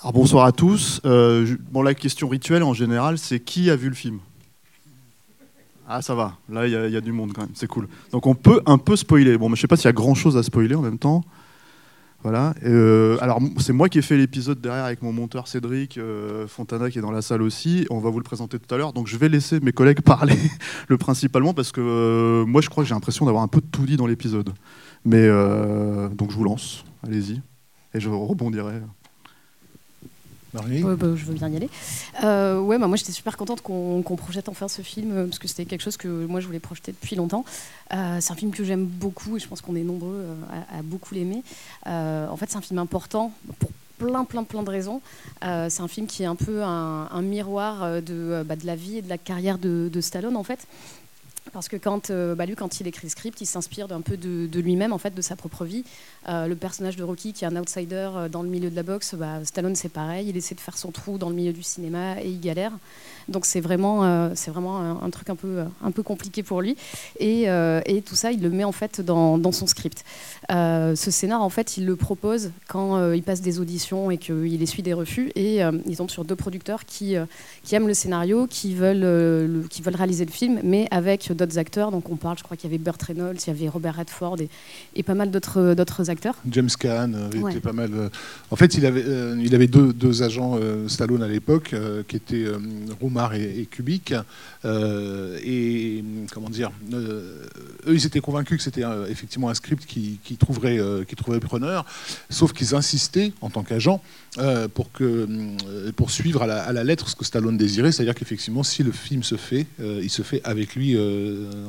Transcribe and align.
Alors 0.00 0.14
bonsoir 0.14 0.46
à 0.46 0.52
tous. 0.52 1.00
Euh, 1.04 1.56
bon, 1.70 1.82
la 1.82 1.92
question 1.92 2.28
rituelle 2.28 2.62
en 2.62 2.72
général, 2.72 3.18
c'est 3.18 3.38
qui 3.38 3.68
a 3.68 3.76
vu 3.76 3.90
le 3.90 3.94
film? 3.94 4.18
Ah, 5.86 6.00
ça 6.00 6.14
va. 6.14 6.38
Là, 6.48 6.66
il 6.66 6.72
y, 6.72 6.96
a- 6.96 7.00
du 7.02 7.12
monde 7.12 7.32
quand 7.34 7.42
même. 7.42 7.50
C'est 7.54 7.66
cool. 7.66 7.86
Donc, 8.12 8.26
on 8.26 8.34
peut 8.34 8.62
un 8.64 8.78
peu 8.78 8.96
spoiler. 8.96 9.36
Bon, 9.36 9.48
mais 9.50 9.56
je 9.56 9.60
sais 9.60 9.66
pas 9.66 9.76
s'il 9.76 9.86
y 9.86 9.88
a 9.88 9.92
grand 9.92 10.14
chose 10.14 10.36
à 10.38 10.42
spoiler 10.42 10.74
en 10.74 10.80
même 10.80 10.98
temps. 10.98 11.22
Voilà. 12.22 12.54
Euh, 12.64 13.18
alors, 13.20 13.40
c'est 13.58 13.72
moi 13.72 13.88
qui 13.88 13.98
ai 13.98 14.02
fait 14.02 14.16
l'épisode 14.16 14.60
derrière 14.60 14.84
avec 14.84 15.02
mon 15.02 15.12
monteur 15.12 15.48
Cédric 15.48 15.98
euh, 15.98 16.46
Fontana 16.46 16.90
qui 16.90 16.98
est 16.98 17.02
dans 17.02 17.10
la 17.10 17.22
salle 17.22 17.42
aussi. 17.42 17.86
On 17.90 17.98
va 17.98 18.08
vous 18.08 18.18
le 18.18 18.24
présenter 18.24 18.58
tout 18.58 18.72
à 18.74 18.78
l'heure. 18.78 18.92
Donc, 18.94 19.06
je 19.06 19.18
vais 19.18 19.28
laisser 19.28 19.60
mes 19.60 19.72
collègues 19.72 20.00
parler 20.02 20.38
le 20.88 20.96
principalement 20.96 21.52
parce 21.52 21.72
que 21.72 22.44
moi, 22.46 22.62
je 22.62 22.70
crois 22.70 22.84
que 22.84 22.88
j'ai 22.88 22.94
l'impression 22.94 23.26
d'avoir 23.26 23.42
un 23.42 23.48
peu 23.48 23.60
tout 23.60 23.84
dit 23.84 23.98
dans 23.98 24.06
l'épisode. 24.06 24.54
Mais 25.04 25.28
donc, 26.14 26.30
je 26.30 26.36
vous 26.36 26.44
lance. 26.44 26.84
Allez-y. 27.04 27.42
Et 27.92 28.00
je 28.00 28.08
rebondirai. 28.08 28.80
Marie 30.52 30.82
Ouais, 30.82 30.96
bah, 30.96 31.08
je 31.14 31.24
veux 31.24 31.34
bien 31.34 31.48
y 31.48 31.56
aller. 31.56 31.70
Euh, 32.24 32.60
ouais, 32.60 32.78
bah, 32.78 32.86
moi 32.86 32.96
j'étais 32.96 33.12
super 33.12 33.36
contente 33.36 33.62
qu'on 33.62 34.02
projette 34.16 34.48
enfin 34.48 34.68
ce 34.68 34.82
film 34.82 35.12
euh, 35.12 35.24
parce 35.26 35.38
que 35.38 35.48
c'était 35.48 35.64
quelque 35.64 35.82
chose 35.82 35.96
que 35.96 36.08
moi 36.08 36.40
je 36.40 36.46
voulais 36.46 36.60
projeter 36.60 36.92
depuis 36.92 37.16
longtemps. 37.16 37.44
Euh, 37.92 38.18
c'est 38.20 38.32
un 38.32 38.36
film 38.36 38.50
que 38.52 38.64
j'aime 38.64 38.84
beaucoup 38.84 39.36
et 39.36 39.40
je 39.40 39.48
pense 39.48 39.60
qu'on 39.60 39.76
est 39.76 39.82
nombreux 39.82 40.24
à, 40.72 40.82
beaucoup 40.82 41.14
l'aimer. 41.14 41.42
En 41.86 42.36
fait, 42.36 42.50
c'est 42.50 42.56
un 42.56 42.62
film 42.62 42.78
important 42.78 43.32
pour 43.58 43.70
plein, 43.98 44.24
plein, 44.24 44.44
plein 44.44 44.62
de 44.62 44.70
raisons. 44.70 45.00
C'est 45.42 45.80
un 45.80 45.88
film 45.88 46.06
qui 46.06 46.22
est 46.22 46.26
un 46.26 46.36
peu 46.36 46.62
un, 46.62 47.22
miroir 47.22 48.02
de, 48.02 48.42
bah, 48.44 48.56
de 48.56 48.66
la 48.66 48.76
vie 48.76 48.98
et 48.98 49.02
de 49.02 49.08
la 49.08 49.18
carrière 49.18 49.58
de, 49.58 49.90
de 49.92 50.00
Stallone 50.00 50.36
en 50.36 50.44
fait. 50.44 50.66
Parce 51.52 51.68
que 51.68 51.76
quand, 51.76 52.10
euh, 52.10 52.34
bah, 52.34 52.46
lui, 52.46 52.54
quand 52.54 52.80
il 52.80 52.86
écrit 52.86 53.06
le 53.06 53.10
script, 53.10 53.40
il 53.40 53.46
s'inspire 53.46 53.88
d'un 53.88 54.00
peu 54.00 54.16
de, 54.16 54.60
lui-même, 54.60 54.92
en 54.92 54.98
fait, 54.98 55.14
de 55.14 55.22
sa 55.22 55.36
propre 55.36 55.64
vie. 55.64 55.84
Euh, 56.28 56.46
le 56.46 56.54
personnage 56.54 56.96
de 56.96 57.02
Rocky, 57.02 57.32
qui 57.32 57.44
est 57.44 57.48
un 57.48 57.56
outsider 57.56 58.08
euh, 58.14 58.28
dans 58.28 58.42
le 58.42 58.48
milieu 58.48 58.70
de 58.70 58.76
la 58.76 58.82
boxe, 58.82 59.14
bah, 59.14 59.44
Stallone, 59.44 59.74
c'est 59.74 59.88
pareil. 59.88 60.28
Il 60.28 60.36
essaie 60.36 60.54
de 60.54 60.60
faire 60.60 60.78
son 60.78 60.90
trou 60.90 61.18
dans 61.18 61.28
le 61.28 61.34
milieu 61.34 61.52
du 61.52 61.62
cinéma 61.62 62.20
et 62.22 62.28
il 62.28 62.40
galère. 62.40 62.72
Donc 63.28 63.46
c'est 63.46 63.60
vraiment, 63.60 64.28
vraiment 64.48 64.80
un, 64.80 65.10
truc 65.10 65.30
un 65.30 65.36
peu, 65.36 65.62
un 65.84 65.90
peu 65.92 66.02
compliqué 66.02 66.42
pour 66.42 66.62
lui. 66.62 66.76
Et, 67.20 67.46
tout 68.04 68.16
ça, 68.16 68.32
il 68.32 68.42
le 68.42 68.50
met 68.50 68.64
en 68.64 68.72
fait 68.72 69.00
dans, 69.00 69.52
son 69.52 69.68
script. 69.68 70.04
Ce 70.48 70.94
scénar, 70.96 71.40
en 71.40 71.48
fait, 71.48 71.76
il 71.76 71.86
le 71.86 71.94
propose 71.94 72.50
quand 72.66 73.12
il 73.12 73.22
passe 73.22 73.40
des 73.40 73.60
auditions 73.60 74.10
et 74.10 74.18
qu'il 74.18 74.60
essuie 74.60 74.82
des 74.82 74.94
refus. 74.94 75.30
Et 75.36 75.60
ils 75.86 75.96
tombent 75.96 76.10
sur 76.10 76.24
deux 76.24 76.34
producteurs 76.34 76.84
qui, 76.84 77.14
aiment 77.14 77.86
le 77.86 77.94
scénario, 77.94 78.48
qui 78.48 78.74
veulent, 78.74 79.00
le- 79.00 79.64
qui 79.70 79.82
veulent 79.82 79.96
réaliser 79.96 80.24
le 80.24 80.32
film, 80.32 80.60
mais 80.64 80.88
avec 80.90 81.30
d'autres 81.40 81.58
acteurs. 81.58 81.90
Donc 81.90 82.08
on 82.10 82.16
parle, 82.16 82.38
je 82.38 82.44
crois 82.44 82.56
qu'il 82.56 82.70
y 82.70 82.74
avait 82.74 82.82
Burt 82.82 83.02
Reynolds, 83.02 83.36
il 83.44 83.48
y 83.48 83.50
avait 83.50 83.68
Robert 83.68 83.96
Redford 83.96 84.40
et, 84.40 84.48
et 84.94 85.02
pas 85.02 85.14
mal 85.14 85.30
d'autres 85.30 85.74
d'autres 85.74 86.08
acteurs. 86.10 86.36
James 86.50 86.70
Caan 86.78 87.12
avait 87.14 87.38
Ouais. 87.40 87.50
été 87.52 87.60
pas 87.60 87.72
mal. 87.72 87.90
euh, 87.94 88.08
En 88.50 88.56
fait, 88.56 88.74
il 88.74 88.84
avait, 88.86 89.02
euh, 89.04 89.36
il 89.42 89.54
avait 89.54 89.66
deux, 89.66 89.92
deux 89.92 90.22
agents 90.22 90.56
euh, 90.60 90.86
Stallone 90.88 91.22
à 91.22 91.28
l'époque, 91.28 91.72
euh, 91.72 92.02
qui 92.06 92.16
étaient 92.16 92.44
euh, 92.44 92.58
Roumar 93.00 93.34
et, 93.34 93.60
et 93.60 93.66
Kubik. 93.66 94.14
Euh, 94.64 95.38
et 95.42 96.04
comment 96.32 96.50
dire, 96.50 96.70
euh, 96.92 97.46
eux, 97.86 97.94
ils 97.94 98.04
étaient 98.06 98.20
convaincus 98.20 98.58
que 98.58 98.62
c'était 98.62 98.84
euh, 98.84 99.06
effectivement 99.08 99.48
un 99.48 99.54
script 99.54 99.86
qui, 99.86 100.18
qui 100.22 100.36
trouverait, 100.36 100.78
euh, 100.78 101.04
qui 101.04 101.16
trouverait 101.16 101.40
preneur, 101.40 101.84
sauf 102.28 102.52
qu'ils 102.52 102.74
insistaient 102.74 103.32
en 103.40 103.48
tant 103.50 103.62
qu'agents 103.62 104.02
euh, 104.38 104.68
pour 104.68 104.92
que, 104.92 105.04
euh, 105.04 105.92
pour 105.96 106.10
suivre 106.10 106.42
à 106.42 106.46
la, 106.46 106.62
à 106.62 106.72
la 106.72 106.84
lettre 106.84 107.08
ce 107.08 107.16
que 107.16 107.24
Stallone 107.24 107.56
désirait, 107.56 107.90
c'est-à-dire 107.92 108.14
qu'effectivement, 108.14 108.62
si 108.62 108.82
le 108.82 108.92
film 108.92 109.22
se 109.22 109.36
fait, 109.36 109.66
euh, 109.80 110.00
il 110.02 110.10
se 110.10 110.22
fait 110.22 110.40
avec 110.44 110.74
lui 110.76 110.94
euh, 110.96 111.19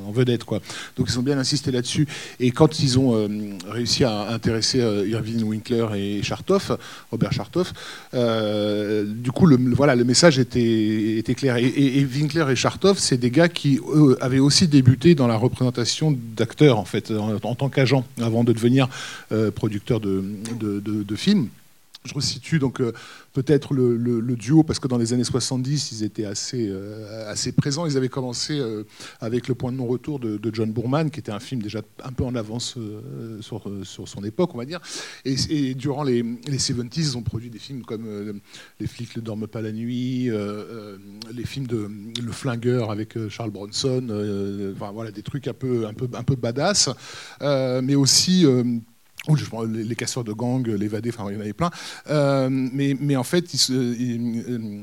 en 0.08 0.12
vedette, 0.12 0.44
quoi. 0.44 0.60
Donc 0.98 1.08
ils 1.10 1.20
ont 1.20 1.24
bien 1.24 1.38
insisté 1.38 1.72
là-dessus. 1.72 2.08
Et 2.40 2.52
quand 2.52 2.80
ils 2.80 3.00
ont 3.00 3.16
euh, 3.16 3.28
réussi 3.70 4.04
à 4.04 4.30
intéresser 4.30 4.80
euh, 4.82 5.08
Irving 5.08 5.44
Winkler 5.44 5.86
et 5.96 6.24
Chartoff, 6.24 6.72
Robert 7.12 7.32
Chartoff, 7.34 7.74
euh, 8.14 9.06
du 9.06 9.32
coup, 9.32 9.46
le, 9.46 9.58
voilà, 9.74 9.96
le 9.96 10.04
message 10.04 10.40
était, 10.40 11.18
était 11.18 11.36
clair. 11.36 11.58
Et, 11.58 11.66
et- 11.68 12.06
Winkler 12.06 12.46
et 12.52 12.56
Chartoff, 12.56 12.98
c'est 13.00 13.18
des 13.18 13.32
gars 13.32 13.48
qui 13.50 13.80
avaient 14.20 14.40
aussi 14.40 14.68
débuté 14.68 15.16
dans 15.16 15.28
la 15.28 15.38
représentation 15.38 16.18
d'acteurs, 16.36 16.78
en 16.78 16.86
fait, 16.86 17.12
en, 17.12 17.56
tant 17.56 17.70
qu'agents, 17.70 18.06
avant 18.22 18.44
de 18.44 18.52
devenir 18.54 18.88
euh, 19.32 19.52
producteurs 19.52 20.00
de- 20.00 20.24
de 20.62 21.16
films. 21.16 21.48
Je 22.04 22.16
resitue 22.16 22.58
donc 22.58 22.82
euh, 22.82 22.94
peut-être 23.32 23.76
le, 23.76 24.36
duo, 24.36 24.64
parce 24.64 24.80
que 24.80 24.88
dans 24.88 24.98
les 24.98 25.14
années 25.14 25.24
70, 25.24 25.92
ils 25.92 26.04
étaient 26.04 26.26
assez, 26.26 26.68
euh, 26.68 27.30
assez 27.32 27.52
présents. 27.52 27.86
Ils 27.86 27.96
avaient 27.96 28.10
commencé 28.10 28.60
euh, 28.60 28.86
avec 29.20 29.48
Le 29.48 29.54
Point 29.54 29.72
de 29.72 29.78
non-retour 29.78 30.20
de, 30.20 30.40
John 30.52 30.72
Boorman, 30.72 31.12
qui 31.12 31.20
était 31.20 31.32
un 31.32 31.40
film 31.40 31.62
déjà 31.62 31.82
un 32.04 32.12
peu 32.12 32.24
en 32.24 32.34
avance 32.34 32.78
sur, 33.40 33.64
sur 33.84 34.08
son 34.08 34.24
époque, 34.24 34.56
on 34.56 34.58
va 34.58 34.66
dire. 34.66 34.80
Et, 35.26 35.76
durant 35.76 36.04
les, 36.04 36.24
les 36.24 36.58
70s, 36.58 36.90
ils 36.96 37.18
ont 37.18 37.22
produit 37.22 37.50
des 37.50 37.60
films 37.60 37.84
comme 37.84 38.42
Les 38.80 38.88
flics 38.88 39.16
ne 39.16 39.22
dorment 39.22 39.48
pas 39.48 39.62
la 39.62 39.72
nuit, 39.72 40.30
les 41.34 41.46
films 41.46 41.68
de 41.68 41.88
Le 42.22 42.32
Flingueur 42.32 42.90
avec 42.90 43.16
Charles 43.30 43.52
Bronson, 43.52 44.08
enfin, 44.76 44.92
voilà, 44.92 45.12
des 45.12 45.24
trucs 45.24 45.48
un 45.48 45.54
peu, 45.54 45.86
un 45.86 45.94
peu, 45.94 46.10
un 46.14 46.24
peu 46.24 46.36
badass, 46.36 46.90
mais 47.42 47.96
aussi... 47.96 48.46
les, 49.28 49.84
les 49.84 49.96
casseurs 49.96 50.24
de 50.24 50.34
gang, 50.34 50.68
l'évadé, 50.68 51.12
enfin 51.14 51.30
il 51.30 51.36
y 51.36 51.38
en 51.38 51.42
avait 51.42 51.54
plein. 51.54 51.70
Euh, 52.10 52.50
mais, 52.50 53.16
en 53.16 53.24
fait, 53.24 53.54
ils, 53.54 53.76
ils- 54.00 54.44
euh, 54.48 54.82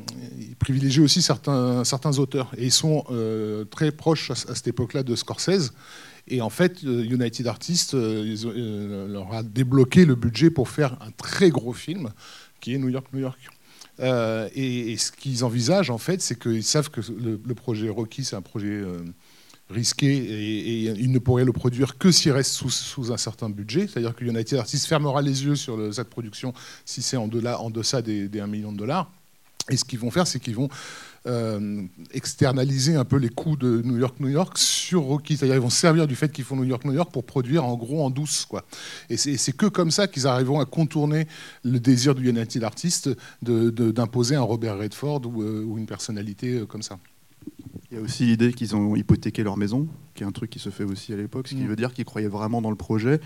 privilégient 0.59 1.03
aussi 1.03 1.23
certains, 1.23 2.19
auteurs. 2.19 2.53
Et 2.57 2.67
ils 2.67 2.73
sont 2.73 3.05
euh, 3.11 3.65
très 3.65 3.91
proches 3.91 4.31
à, 4.31 4.35
cette 4.35 4.69
époque-là 4.69 5.03
de 5.03 5.15
Scorsese. 5.17 5.73
Et 6.29 6.41
en 6.41 6.51
fait, 6.51 6.85
euh, 6.85 7.05
United 7.05 7.47
Artists 7.47 7.95
leur 7.95 9.33
a 9.33 9.43
débloqué 9.43 10.05
le 10.05 10.15
budget 10.15 10.51
pour 10.51 10.69
faire 10.69 10.99
un 11.01 11.11
très 11.11 11.51
gros 11.51 11.73
film 11.73 12.11
qui 12.61 12.75
est 12.75 12.79
New 12.79 12.89
York, 12.89 13.07
New 13.13 13.21
York. 13.21 13.39
Et, 14.55 14.97
ce 14.97 15.11
qu'ils 15.11 15.45
envisagent, 15.45 15.91
en 15.91 15.99
fait, 15.99 16.23
c'est 16.23 16.39
qu'ils 16.39 16.63
savent 16.63 16.91
que 16.91 17.01
le, 17.01 17.55
projet 17.55 17.89
Rocky, 17.89 18.25
c'est 18.25 18.37
un 18.37 18.43
projet 18.43 18.83
risqué 19.71 20.07
et, 20.17 20.85
et 20.87 20.91
ils 20.99 21.13
ne 21.13 21.19
pourraient 21.19 21.45
le 21.45 21.53
produire 21.53 21.99
que 21.99 22.11
s'il 22.11 22.33
reste 22.33 22.53
sous, 22.53 23.13
un 23.13 23.17
certain 23.17 23.51
budget. 23.51 23.87
C'est-à-dire 23.87 24.15
que 24.15 24.25
United 24.25 24.59
Artists 24.59 24.87
fermera 24.87 25.21
les 25.23 25.45
yeux 25.45 25.57
sur 25.57 25.77
le- 25.77 25.93
cette 25.93 26.09
production 26.09 26.53
si 26.85 27.03
c'est 27.03 27.17
en, 27.17 27.29
deçà 27.29 28.03
des, 28.03 28.29
des 28.29 28.41
1 28.41 28.47
million 28.47 28.73
de 28.73 28.79
dollars. 28.79 29.11
Et 29.71 29.77
ce 29.77 29.85
qu'ils 29.85 29.99
vont 29.99 30.11
faire, 30.11 30.27
c'est 30.27 30.41
qu'ils 30.41 30.55
vont 30.57 30.71
euh, 31.27 31.83
externaliser 32.13 32.95
un 32.97 33.05
peu 33.05 33.17
les 33.17 33.29
coûts 33.29 33.57
de 33.57 33.83
New 33.85 33.99
York, 33.99 34.19
New 34.19 34.29
York 34.29 34.57
sur 34.57 35.03
Rocky. 35.03 35.37
C'est-à-dire 35.37 35.57
qu'ils 35.57 35.63
vont 35.63 35.69
se 35.69 35.77
servir 35.79 36.07
du 36.07 36.17
fait 36.17 36.33
qu'ils 36.33 36.45
font 36.45 36.57
New 36.57 36.65
York, 36.65 36.87
New 36.87 36.95
York 36.95 37.13
pour 37.13 37.25
produire 37.25 37.67
en 37.67 37.77
gros 37.77 38.03
en 38.03 38.09
douce. 38.09 38.49
Et 39.11 39.19
c'est 39.19 39.53
que 39.53 39.67
comme 39.67 39.91
ça 39.91 40.07
qu'ils 40.07 40.27
arriveront 40.27 40.61
à 40.61 40.65
contourner 40.65 41.27
le 41.65 41.79
désir 41.81 42.15
du 42.15 42.31
United 42.31 42.65
de- 43.43 43.91
d'imposer 43.91 44.37
un 44.37 44.41
Robert 44.43 44.79
Redford 44.79 45.27
ou, 45.27 45.43
euh, 45.43 45.77
une 45.77 45.85
personnalité 45.87 46.61
euh, 46.61 46.65
comme 46.65 46.83
ça. 46.83 46.99
Il 47.91 47.97
y 47.97 48.01
a 48.01 48.03
aussi 48.05 48.27
l'idée 48.27 48.53
qu'ils 48.53 48.77
ont 48.77 48.97
hypothéqué 48.97 49.43
leur 49.43 49.57
maison, 49.57 49.89
qui 50.15 50.23
est 50.23 50.27
un 50.27 50.31
truc 50.31 50.51
qui 50.51 50.59
se 50.59 50.69
fait 50.69 50.85
aussi 50.85 51.15
à 51.15 51.17
l'époque, 51.17 51.49
ce 51.49 51.55
qui 51.55 51.63
Mm. 51.63 51.69
veut 51.69 51.77
dire 51.77 51.95
qu'ils 51.95 52.05
croyaient 52.05 52.29
vraiment 52.29 52.61
dans 52.61 52.69
le 52.69 52.77
projet. 52.77 53.19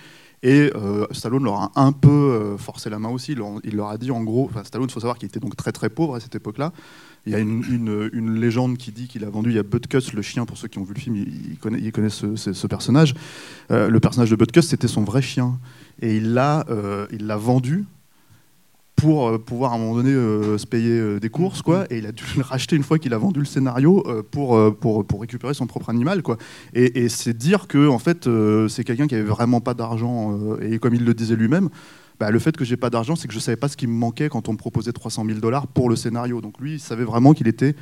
Et 0.45 0.71
euh, 0.77 1.05
Stallone 1.11 1.43
leur 1.43 1.55
a 1.55 1.73
un 1.75 1.91
peu 1.91 2.09
euh, 2.11 2.57
forcé 2.59 2.89
la 2.89 3.01
main 3.01 3.09
aussi. 3.09 3.33
Il 3.33 3.39
leur, 3.39 3.59
il 3.65 3.75
leur 3.75 3.89
a 3.89 3.99
dit 3.99 4.13
en 4.13 4.23
gros, 4.23 4.51
Stallone, 4.65 4.89
il 4.89 4.93
faut 4.93 5.01
savoir 5.01 5.19
qu'il 5.19 5.27
était 5.27 5.41
donc 5.41 5.57
très 5.57 5.73
très 5.73 5.89
pauvre 5.89 6.15
à 6.15 6.21
cette 6.21 6.37
époque-là. 6.37 6.73
Il 7.27 7.33
y 7.33 7.35
a 7.35 7.41
une, 7.41 7.65
une- 7.71 8.09
une 8.13 8.35
légende 8.39 8.77
qui 8.79 8.93
dit 8.93 9.09
qu'il 9.09 9.25
a 9.25 9.31
vendu, 9.31 9.51
il 9.51 9.57
y 9.57 9.59
a 9.59 9.63
Butkus, 9.65 10.13
le 10.13 10.23
chien, 10.23 10.45
pour 10.47 10.57
ceux 10.57 10.69
qui 10.69 10.79
ont 10.79 10.85
vu 10.85 10.95
le 10.95 11.01
film, 11.01 11.17
ils, 11.17 11.59
connaissent, 11.59 12.15
ce, 12.15 12.37
ce- 12.37 12.53
ce 12.53 12.67
personnage. 12.69 13.15
Euh, 13.73 13.89
le 13.89 13.99
personnage 14.01 14.31
de 14.31 14.37
Butkus, 14.37 14.63
c'était 14.63 14.89
son 14.89 15.03
vrai 15.03 15.23
chien. 15.23 15.59
Et 16.01 16.17
il 16.19 16.35
l'a 16.35 16.65
il 17.13 17.27
l'a 17.27 17.37
vendu 17.37 17.85
pour 19.03 19.27
euh, 19.27 19.39
pouvoir 19.39 19.73
à 19.73 19.75
un 19.75 19.79
moment 19.79 19.97
donné 19.97 20.11
euh, 20.11 20.57
se 20.59 20.67
payer 20.67 20.97
euh, 20.97 21.19
des 21.19 21.29
courses 21.29 21.61
quoi. 21.61 21.87
Et 21.91 21.99
il 21.99 22.07
a 22.07 22.13
dû 22.13 22.23
le 22.37 22.43
racheter 22.43 22.77
une 22.77 22.85
fois 22.85 23.01
qu'il 23.01 23.13
a 23.13 23.19
vendu 23.19 23.41
le 23.41 23.47
scénario 23.47 24.05
pour, 24.31 24.77
pour, 24.77 25.05
pour 25.05 25.21
récupérer 25.21 25.55
son 25.55 25.67
propre 25.67 25.91
animal 25.91 26.23
quoi. 26.23 26.37
Et, 26.73 27.03
et 27.03 27.09
c'est 27.09 27.37
dire 27.37 27.67
que 27.67 27.89
en 27.89 27.99
fait 27.99 28.29
c'est 28.69 28.85
quelqu'un 28.85 29.09
qui 29.09 29.17
avait 29.17 29.25
vraiment 29.25 29.61
pas 29.61 29.75
d'argent 29.75 30.39
et 30.61 30.79
comme 30.79 30.95
il 30.95 31.05
le 31.05 31.15
disait 31.15 31.35
lui-même 31.35 31.69
bah, 32.21 32.31
le 32.31 32.39
fait 32.39 32.57
que 32.57 32.65
j'ai 32.65 32.77
pas 32.77 32.91
d'argent 32.91 33.17
c'est 33.17 33.27
que 33.27 33.35
je 33.35 33.41
savais 33.41 33.57
pas 33.57 33.69
ce 33.69 33.77
qui 33.77 33.89
me 33.89 33.93
manquait 33.93 34.29
quand 34.29 34.49
on 34.49 34.53
me 34.53 34.57
proposait 34.57 34.93
300 34.93 35.25
000 35.27 35.41
dollars 35.41 35.67
pour 35.67 35.91
le 35.91 35.97
scénario. 35.97 36.41
Donc 36.41 36.61
lui 36.61 36.75
il 36.75 36.81
savait 36.81 37.05
vraiment 37.05 37.33
qu'il 37.33 37.49
était 37.49 37.75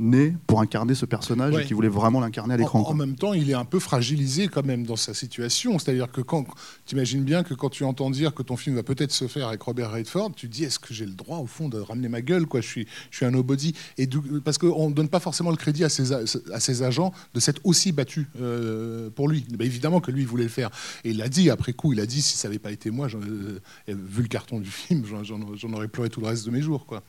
né 0.00 0.36
pour 0.48 0.60
incarner 0.60 0.96
ce 0.96 1.06
personnage 1.06 1.54
Ouais. 1.54 1.62
et 1.62 1.66
qui 1.66 1.72
voulait 1.72 1.88
vraiment 1.88 2.18
l'incarner 2.18 2.54
à 2.54 2.56
l'écran. 2.56 2.82
En, 2.82 2.94
même 2.94 3.14
temps, 3.14 3.32
il 3.32 3.48
est 3.48 3.54
un 3.54 3.64
peu 3.64 3.78
fragilisé 3.78 4.48
quand 4.48 4.64
même 4.64 4.84
dans 4.84 4.96
sa 4.96 5.14
situation. 5.14 5.78
C'est-à-dire 5.78 6.10
que 6.10 6.20
quand 6.20 6.44
tu 6.84 6.96
imagines 6.96 7.22
bien 7.22 7.44
que 7.44 7.54
quand 7.54 7.68
tu 7.70 7.84
entends 7.84 8.10
dire 8.10 8.34
que 8.34 8.42
ton 8.42 8.56
film 8.56 8.74
va 8.74 8.82
peut-être 8.82 9.12
se 9.12 9.28
faire 9.28 9.46
avec 9.48 9.62
Robert 9.62 9.92
Redford, 9.92 10.32
tu 10.34 10.48
te 10.48 10.52
dis 10.52 10.64
est-ce 10.64 10.80
que 10.80 10.92
j'ai 10.92 11.06
le 11.06 11.12
droit 11.12 11.38
au 11.38 11.46
fond 11.46 11.68
de 11.68 11.78
ramener 11.78 12.08
ma 12.08 12.22
gueule 12.22 12.46
quoi? 12.46 12.60
Je 12.60 12.66
suis, 12.66 12.88
je 13.12 13.16
suis 13.18 13.24
un 13.24 13.30
nobody. 13.30 13.72
Et 13.96 14.06
du- 14.08 14.18
parce 14.44 14.58
qu'on 14.58 14.88
ne 14.88 14.94
donne 14.94 15.08
pas 15.08 15.20
forcément 15.20 15.50
le 15.50 15.56
crédit 15.56 15.84
à 15.84 15.88
ses, 15.88 16.12
a- 16.12 16.22
à 16.52 16.58
ses 16.58 16.82
agents 16.82 17.12
de 17.34 17.38
s'être 17.38 17.60
aussi 17.62 17.92
battu 17.92 18.26
euh, 18.40 19.10
pour 19.10 19.28
lui. 19.28 19.46
Ben, 19.56 19.64
évidemment 19.64 20.00
que 20.00 20.10
lui 20.10 20.22
il 20.22 20.26
voulait 20.26 20.42
le 20.42 20.48
faire. 20.50 20.70
Et 21.04 21.10
il 21.10 21.18
l'a 21.18 21.28
dit 21.28 21.50
après 21.50 21.72
coup. 21.72 21.92
Il 21.92 22.00
a 22.00 22.06
dit 22.06 22.20
si 22.20 22.36
ça 22.36 22.48
n'avait 22.48 22.58
pas 22.58 22.72
été 22.72 22.90
moi, 22.90 23.06
euh, 23.14 23.60
vu 23.88 24.22
le 24.22 24.28
carton 24.28 24.58
du 24.58 24.70
film, 24.70 25.04
j'en- 25.06 25.72
aurais 25.72 25.86
pleuré 25.88 26.10
tout 26.10 26.20
le 26.20 26.26
reste 26.26 26.44
de 26.46 26.50
mes 26.50 26.62
jours 26.62 26.84
quoi. 26.84 27.00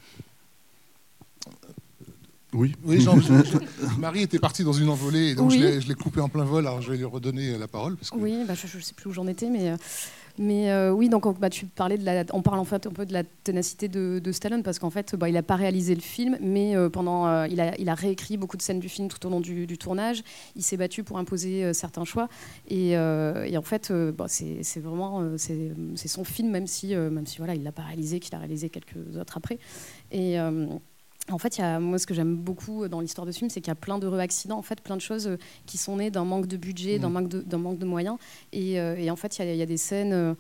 Oui. 2.54 2.74
Oui, 2.86 3.02
Jean, 3.02 3.20
je- 3.20 3.34
je- 3.44 3.98
Marie 4.00 4.22
était 4.22 4.40
partie 4.40 4.64
dans 4.64 4.72
une 4.74 4.90
envolée, 4.90 5.30
et 5.32 5.36
donc 5.36 5.52
Oui. 5.52 5.60
je 5.60 5.64
l'ai- 5.66 5.82
je 5.82 5.88
l'ai 5.88 5.96
coupé 5.96 6.22
en 6.22 6.30
plein 6.30 6.46
vol, 6.46 6.66
alors 6.68 6.82
je 6.82 6.92
vais 6.92 6.98
lui 6.98 7.04
redonner 7.06 7.58
la 7.58 7.68
parole. 7.68 7.98
Parce 7.98 8.12
que... 8.12 8.18
Oui, 8.18 8.44
bah, 8.48 8.54
je 8.54 8.78
ne 8.78 8.82
sais 8.82 8.94
plus 8.94 9.10
où 9.10 9.14
j'en 9.14 9.28
étais, 9.28 9.50
mais, 9.50 9.72
euh, 9.72 9.78
mais 10.38 10.70
euh, 10.72 10.92
oui, 10.92 11.10
donc 11.10 11.26
on- 11.26 11.34
bah, 11.34 11.50
tu 11.50 11.66
parlais 11.66 11.98
de 11.98 12.06
la, 12.06 12.24
on 12.32 12.42
parle 12.42 12.60
en 12.60 12.64
fait 12.66 12.88
un 12.88 12.92
peu 12.92 13.06
de 13.06 13.12
la 13.12 13.24
ténacité 13.24 13.88
de, 13.90 14.20
de 14.24 14.32
Stallone 14.32 14.64
parce 14.64 14.80
qu'en 14.80 14.90
fait, 14.90 15.16
bah, 15.16 15.28
il 15.28 15.34
n'a 15.34 15.44
pas 15.44 15.56
réalisé 15.58 15.96
le 15.96 16.02
film, 16.02 16.38
mais 16.40 16.76
euh, 16.78 16.88
pendant, 16.90 17.28
euh, 17.28 17.48
il, 17.48 17.60
a, 17.60 17.78
il 17.78 17.90
a 17.90 17.94
réécrit 17.96 18.38
beaucoup 18.38 18.56
de 18.58 18.62
scènes 18.62 18.80
du 18.80 18.90
film 18.90 19.10
tout 19.10 19.26
au 19.26 19.30
long 19.30 19.42
du, 19.42 19.66
du 19.68 19.78
tournage. 19.78 20.24
Il 20.56 20.64
s'est 20.64 20.78
battu 20.78 21.04
pour 21.04 21.18
imposer 21.18 21.66
euh, 21.66 21.74
certains 21.74 22.06
choix, 22.06 22.30
et, 22.70 22.96
euh, 22.96 23.44
et 23.46 23.58
en 23.58 23.64
fait, 23.64 23.92
euh, 23.92 24.14
bah, 24.14 24.26
c'est 24.30 24.60
c'est 24.64 24.80
vraiment 24.80 25.20
euh, 25.22 25.36
c'est 25.38 25.72
c'est 25.96 26.08
son 26.08 26.24
film, 26.24 26.52
même 26.52 26.68
si, 26.68 26.96
euh, 26.96 27.10
même 27.10 27.26
si 27.26 27.38
voilà, 27.40 27.54
il 27.56 27.64
l'a 27.64 27.72
pas 27.74 27.84
réalisé, 27.84 28.20
qu'il 28.22 28.34
a 28.36 28.40
réalisé 28.40 28.70
quelques 28.70 29.18
autres 29.20 29.36
après. 29.36 29.58
Et 30.12 30.40
euh, 30.40 30.68
en 31.32 31.38
fait, 31.40 31.58
il 31.58 31.62
y 31.62 31.64
a, 31.64 31.80
moi, 31.80 31.98
ce 31.98 32.06
que 32.06 32.14
j'aime 32.14 32.36
beaucoup 32.36 32.88
dans 32.88 33.00
l'histoire 33.00 33.26
de 33.26 33.32
ce 33.32 33.40
film, 33.40 33.50
c'est 33.50 33.60
qu'il 33.62 33.70
y 33.70 33.72
a 33.72 33.76
plein 33.76 33.98
d'heureux 33.98 34.20
accidents, 34.20 34.58
en 34.60 34.62
fait, 34.62 34.80
plein 34.82 34.96
de 34.96 35.02
choses 35.02 35.28
euh, 35.28 35.38
qui 35.66 35.78
sont 35.78 35.98
nées 35.98 36.12
d'un 36.12 36.24
manque 36.26 36.46
de 36.48 36.58
budget, 36.58 37.00
d'un 37.00 37.08
Mhm. 37.08 37.14
manque 37.14 37.30
manque 37.58 37.80
de 37.80 37.86
moyens. 37.86 38.18
Et, 38.54 38.80
euh, 38.80 38.96
et 38.98 39.10
en 39.10 39.16
fait, 39.16 39.38
il 39.40 39.46
y, 39.46 39.50
a- 39.50 39.54
il 39.54 39.58
y 39.58 39.62
a 39.64 39.66
des 39.66 39.78
scènes. 39.78 40.36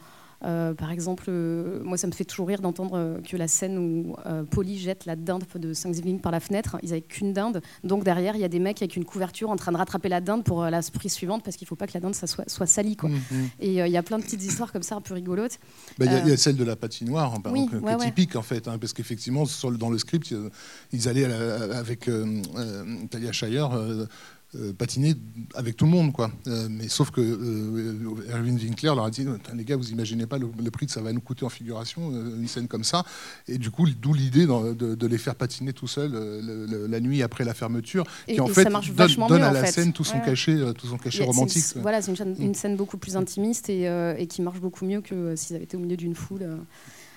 Euh, 0.46 0.74
par 0.74 0.92
exemple, 0.92 1.26
euh, 1.28 1.82
moi, 1.84 1.98
ça 1.98 2.08
me 2.08 2.12
fait 2.12 2.24
toujours 2.26 2.48
rire 2.48 2.62
d'entendre 2.62 2.94
euh, 2.98 3.20
que 3.22 3.36
la 3.36 3.48
scène 3.48 3.78
où 3.78 4.16
Polly 4.52 4.78
jette 4.78 5.06
la 5.06 5.16
dinde 5.16 5.44
de 5.56 5.74
Thanksgiving 5.74 6.20
par 6.20 6.32
la 6.32 6.40
fenêtre, 6.40 6.78
ils 6.84 6.90
n'avaient 6.90 7.02
qu'une 7.02 7.34
dinde. 7.34 7.62
Donc 7.84 8.04
derrière, 8.04 8.36
il 8.36 8.42
y 8.42 8.44
a 8.46 8.48
des 8.50 8.60
mecs 8.60 8.82
avec 8.82 8.96
une 8.96 9.06
couverture 9.06 9.50
en 9.50 9.56
train 9.56 9.72
de 9.72 9.78
rattraper 9.78 10.10
la 10.10 10.22
dinde 10.22 10.44
pour 10.44 10.64
la 10.64 10.82
prise 10.94 11.14
suivante 11.14 11.44
parce 11.44 11.58
qu'il 11.58 11.66
ne 11.66 11.70
faut 11.70 11.76
pas 11.76 11.88
que 11.88 11.94
la 11.94 12.00
dinde 12.00 12.16
ça 12.16 12.28
soit, 12.28 12.48
soit 12.50 12.68
salie. 12.68 12.96
Quoi. 12.96 13.10
Mhm. 13.10 13.20
Et 13.60 13.74
il 13.76 13.92
y 13.92 13.98
a 13.98 14.04
plein 14.04 14.18
de 14.20 14.24
petites 14.24 14.44
histoires 14.44 14.72
comme 14.72 14.84
ça, 14.84 14.96
un 14.96 15.02
peu 15.02 15.14
rigolotes. 15.14 15.60
Bah, 15.98 16.06
Il 16.06 16.12
y, 16.12 16.16
a- 16.16 16.20
il 16.20 16.30
y 16.30 16.32
a 16.32 16.38
celle 16.38 16.56
de 16.58 16.64
la 16.64 16.76
patinoire, 16.76 17.34
hein, 17.36 17.40
par 17.42 17.52
oui, 17.52 17.64
exemple, 17.64 17.84
qui 17.86 17.92
est 17.92 17.96
ouais. 17.96 18.06
typique 18.06 18.36
en 18.36 18.42
fait, 18.42 18.68
hein, 18.68 18.78
parce 18.80 18.94
qu'effectivement, 18.94 19.44
dans 19.80 19.90
le 19.90 19.98
script, 19.98 20.34
ils 20.94 21.10
allaient 21.10 21.28
la- 21.28 21.78
avec 21.78 22.10
Talia 23.10 23.32
Shire 23.32 23.70
patiner 24.78 25.16
avec 25.54 25.76
tout 25.76 25.86
le 25.86 25.92
monde, 25.92 26.14
quoi. 26.14 26.32
Euh, 26.48 26.68
mais 26.70 26.88
sauf 26.88 27.12
que 27.12 27.20
euh, 27.22 28.32
Erwin 28.32 28.56
Winkler 28.58 28.90
leur 28.96 29.04
a 29.04 29.10
dit 29.10 29.26
les 29.54 29.64
gars, 29.66 29.76
vous 29.76 29.90
imaginez 29.92 30.26
pas 30.28 30.38
le, 30.38 30.48
le 30.64 30.72
prix 30.72 30.86
que 30.86 30.92
ça 30.94 31.02
va 31.02 31.12
nous 31.12 31.20
coûter 31.22 31.44
en 31.46 31.50
figuration, 31.50 32.12
euh, 32.14 32.38
une 32.40 32.48
scène 32.48 32.68
comme 32.68 32.84
ça. 32.86 33.04
Et 33.48 33.58
du 33.58 33.70
coup, 33.72 33.86
d'où 33.90 34.14
l'idée 34.14 34.46
de, 34.46 34.96
de 34.96 35.08
les 35.08 35.18
faire 35.18 35.36
patiner 35.36 35.74
tout 35.74 35.88
seuls 35.88 36.12
euh, 36.16 36.42
le- 36.42 36.66
le- 36.66 36.88
la 36.88 37.00
nuit 37.02 37.22
après 37.22 37.44
la 37.44 37.54
fermeture, 37.54 38.06
Et, 38.28 38.36
qui 38.36 38.42
en 38.42 38.48
fait 38.48 38.64
donne, 38.66 38.74
donne 39.28 39.40
mieux 39.40 39.44
à 39.46 39.52
la 39.52 39.66
fait. 39.66 39.72
scène 39.72 39.92
tout 39.94 40.04
son 40.04 40.18
Ouais, 40.20 40.26
cachet, 40.26 40.54
euh, 40.56 40.72
tout 40.74 40.88
son 40.88 40.98
cachet 40.98 41.24
romantique. 41.24 41.66
une- 41.76 41.82
voilà, 41.82 42.02
c'est 42.02 42.12
une, 42.12 42.18
scène- 42.18 42.36
une 42.40 42.56
scène 42.56 42.76
beaucoup 42.78 42.98
plus 42.98 43.18
intimiste 43.18 43.70
et, 43.70 43.88
euh, 43.90 44.16
et 44.18 44.28
qui 44.28 44.42
marche 44.42 44.60
beaucoup 44.62 44.86
mieux 44.86 45.02
que 45.02 45.14
euh, 45.16 45.36
s'ils 45.36 45.56
avaient 45.58 45.66
été 45.66 45.76
au 45.76 45.82
milieu 45.82 45.98
d'une 45.98 46.16
foule. 46.16 46.48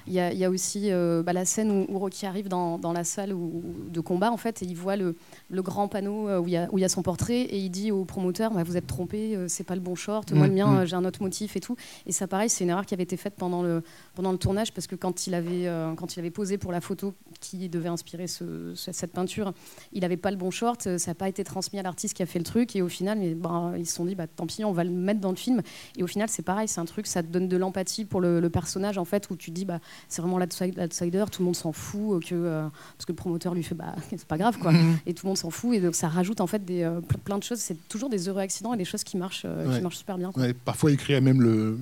Il 0.09 0.15
y, 0.15 0.21
a, 0.21 0.33
il 0.33 0.39
y 0.39 0.45
a 0.45 0.51
aussi 0.51 0.91
euh, 0.91 1.23
bah, 1.23 1.33
la 1.33 1.45
scène 1.45 1.71
où, 1.71 1.87
où 1.89 1.99
Rocky 1.99 2.27
arrive 2.27 2.49
dans, 2.49 2.79
dans 2.79 2.93
la 2.93 3.05
salle 3.05 3.33
où- 3.33 3.63
de 3.91 4.01
combat 4.01 4.33
en 4.33 4.37
fait 4.37 4.63
et 4.63 4.67
il 4.67 4.75
voit 4.75 4.97
le, 4.97 5.15
le 5.51 5.63
grand 5.63 5.87
panneau 5.87 6.29
euh, 6.29 6.41
où 6.41 6.49
il, 6.49 6.53
y 6.53 6.57
a, 6.57 6.69
y 6.75 6.89
son 6.91 7.03
portrait 7.03 7.43
et 7.43 7.59
il 7.59 7.71
dit 7.71 7.93
au 7.93 8.05
promoteur 8.05 8.53
bah, 8.53 8.63
vous 8.65 8.77
êtes 8.77 8.87
trompé 8.87 9.37
euh, 9.37 9.47
c'est 9.49 9.65
pas 9.65 9.75
le 9.75 9.81
bon 9.81 9.95
short 9.95 10.33
moi 10.33 10.47
Mm, 10.47 10.51
le 10.51 10.55
mien 10.57 10.67
mm. 10.67 10.77
euh, 10.79 10.87
j'ai 10.87 10.97
un 10.97 11.05
autre 11.05 11.23
motif 11.23 11.57
et 11.57 11.61
tout 11.61 11.77
et 12.07 12.13
ça 12.13 12.27
pareil 12.27 12.49
c'est 12.51 12.65
une 12.65 12.71
erreur 12.71 12.87
qui 12.87 12.95
avait 12.95 13.03
été 13.05 13.17
faite 13.17 13.35
pendant 13.37 13.63
le, 13.63 13.83
pendant 14.15 14.33
le 14.33 14.39
tournage 14.39 14.73
parce 14.73 14.87
que 14.87 14.97
quand 14.97 15.27
il 15.27 15.35
avait, 15.35 15.67
euh, 15.69 15.93
quand 15.95 16.17
il 16.17 16.19
avait 16.21 16.31
posé 16.31 16.59
pour 16.59 16.73
la 16.73 16.81
photo 16.81 17.13
qui 17.41 17.69
devait 17.69 17.89
inspirer 17.89 18.27
ce- 18.27 18.73
ce- 18.75 18.93
cette 18.93 19.13
peinture 19.13 19.53
il 19.93 20.01
n'avait 20.01 20.17
pas 20.17 20.31
le 20.31 20.37
bon 20.37 20.51
short, 20.51 20.97
ça 20.99 21.11
n'a 21.11 21.15
pas 21.15 21.29
été 21.29 21.45
transmis 21.45 21.79
à 21.79 21.83
l'artiste 21.83 22.15
qui 22.15 22.23
a 22.23 22.27
fait 22.27 22.39
le 22.39 22.45
truc, 22.45 22.75
et 22.77 22.83
au 22.83 22.89
final, 22.89 23.19
mais, 23.19 23.35
ben, 23.35 23.75
ils 23.77 23.87
se 23.87 23.95
sont 23.95 24.05
dit, 24.05 24.15
bah, 24.15 24.27
tant 24.27 24.47
pis, 24.47 24.65
on 24.65 24.73
va 24.73 24.85
le 24.85 24.91
mettre 24.91 25.21
dans 25.21 25.31
le 25.31 25.37
film. 25.37 25.61
Et 25.97 26.03
au 26.03 26.07
final, 26.07 26.29
c'est 26.29 26.43
pareil, 26.43 26.69
c'est 26.69 26.81
un 26.81 26.85
truc, 26.85 27.07
ça 27.07 27.23
te 27.23 27.29
donne 27.29 27.49
de 27.49 27.57
l'empathie 27.57 28.05
pour 28.05 28.21
le, 28.21 28.41
le 28.41 28.51
personnage, 28.51 28.99
en 28.99 29.05
fait, 29.05 29.29
où 29.31 29.37
tu 29.37 29.51
te 29.51 29.55
dis, 29.55 29.65
bah, 29.65 29.81
c'est 30.09 30.23
vraiment 30.23 30.39
l'outside- 30.39 30.77
l'outsider, 30.77 31.25
tout 31.31 31.43
le 31.43 31.47
monde 31.47 31.57
s'en 31.57 31.73
fout, 31.73 32.17
euh, 32.17 32.21
que, 32.21 32.35
euh, 32.35 32.69
parce 32.97 33.07
que 33.07 33.13
le 33.13 33.17
promoteur 33.17 33.55
lui 33.55 33.63
fait, 33.63 33.75
bah, 33.75 33.95
c'est 34.11 34.25
pas 34.25 34.39
grave, 34.39 34.59
quoi. 34.59 34.73
Et 35.07 35.15
tout 35.15 35.27
le 35.27 35.29
monde 35.31 35.39
s'en 35.39 35.51
fout, 35.51 35.75
et 35.75 35.81
donc 35.81 35.95
ça 35.95 36.09
rajoute, 36.09 36.41
en 36.41 36.47
fait, 36.47 36.65
des, 36.65 36.83
euh, 36.83 37.01
ple- 37.01 37.19
plein 37.19 37.39
de 37.39 37.43
choses. 37.43 37.59
C'est 37.59 37.77
toujours 37.89 38.09
des 38.11 38.29
heureux 38.29 38.41
accidents 38.41 38.75
et 38.75 38.77
des 38.79 38.85
choses 38.85 39.05
qui 39.05 39.17
marchent, 39.17 39.45
Ouais. 39.45 39.77
qui 39.77 39.81
marchent 39.83 39.99
super 39.99 40.19
bien. 40.19 40.31
quoi. 40.33 40.43
Ouais, 40.43 40.53
parfois, 40.55 40.91
il 40.91 40.97
crée 40.97 41.21
même 41.21 41.41
le, 41.43 41.79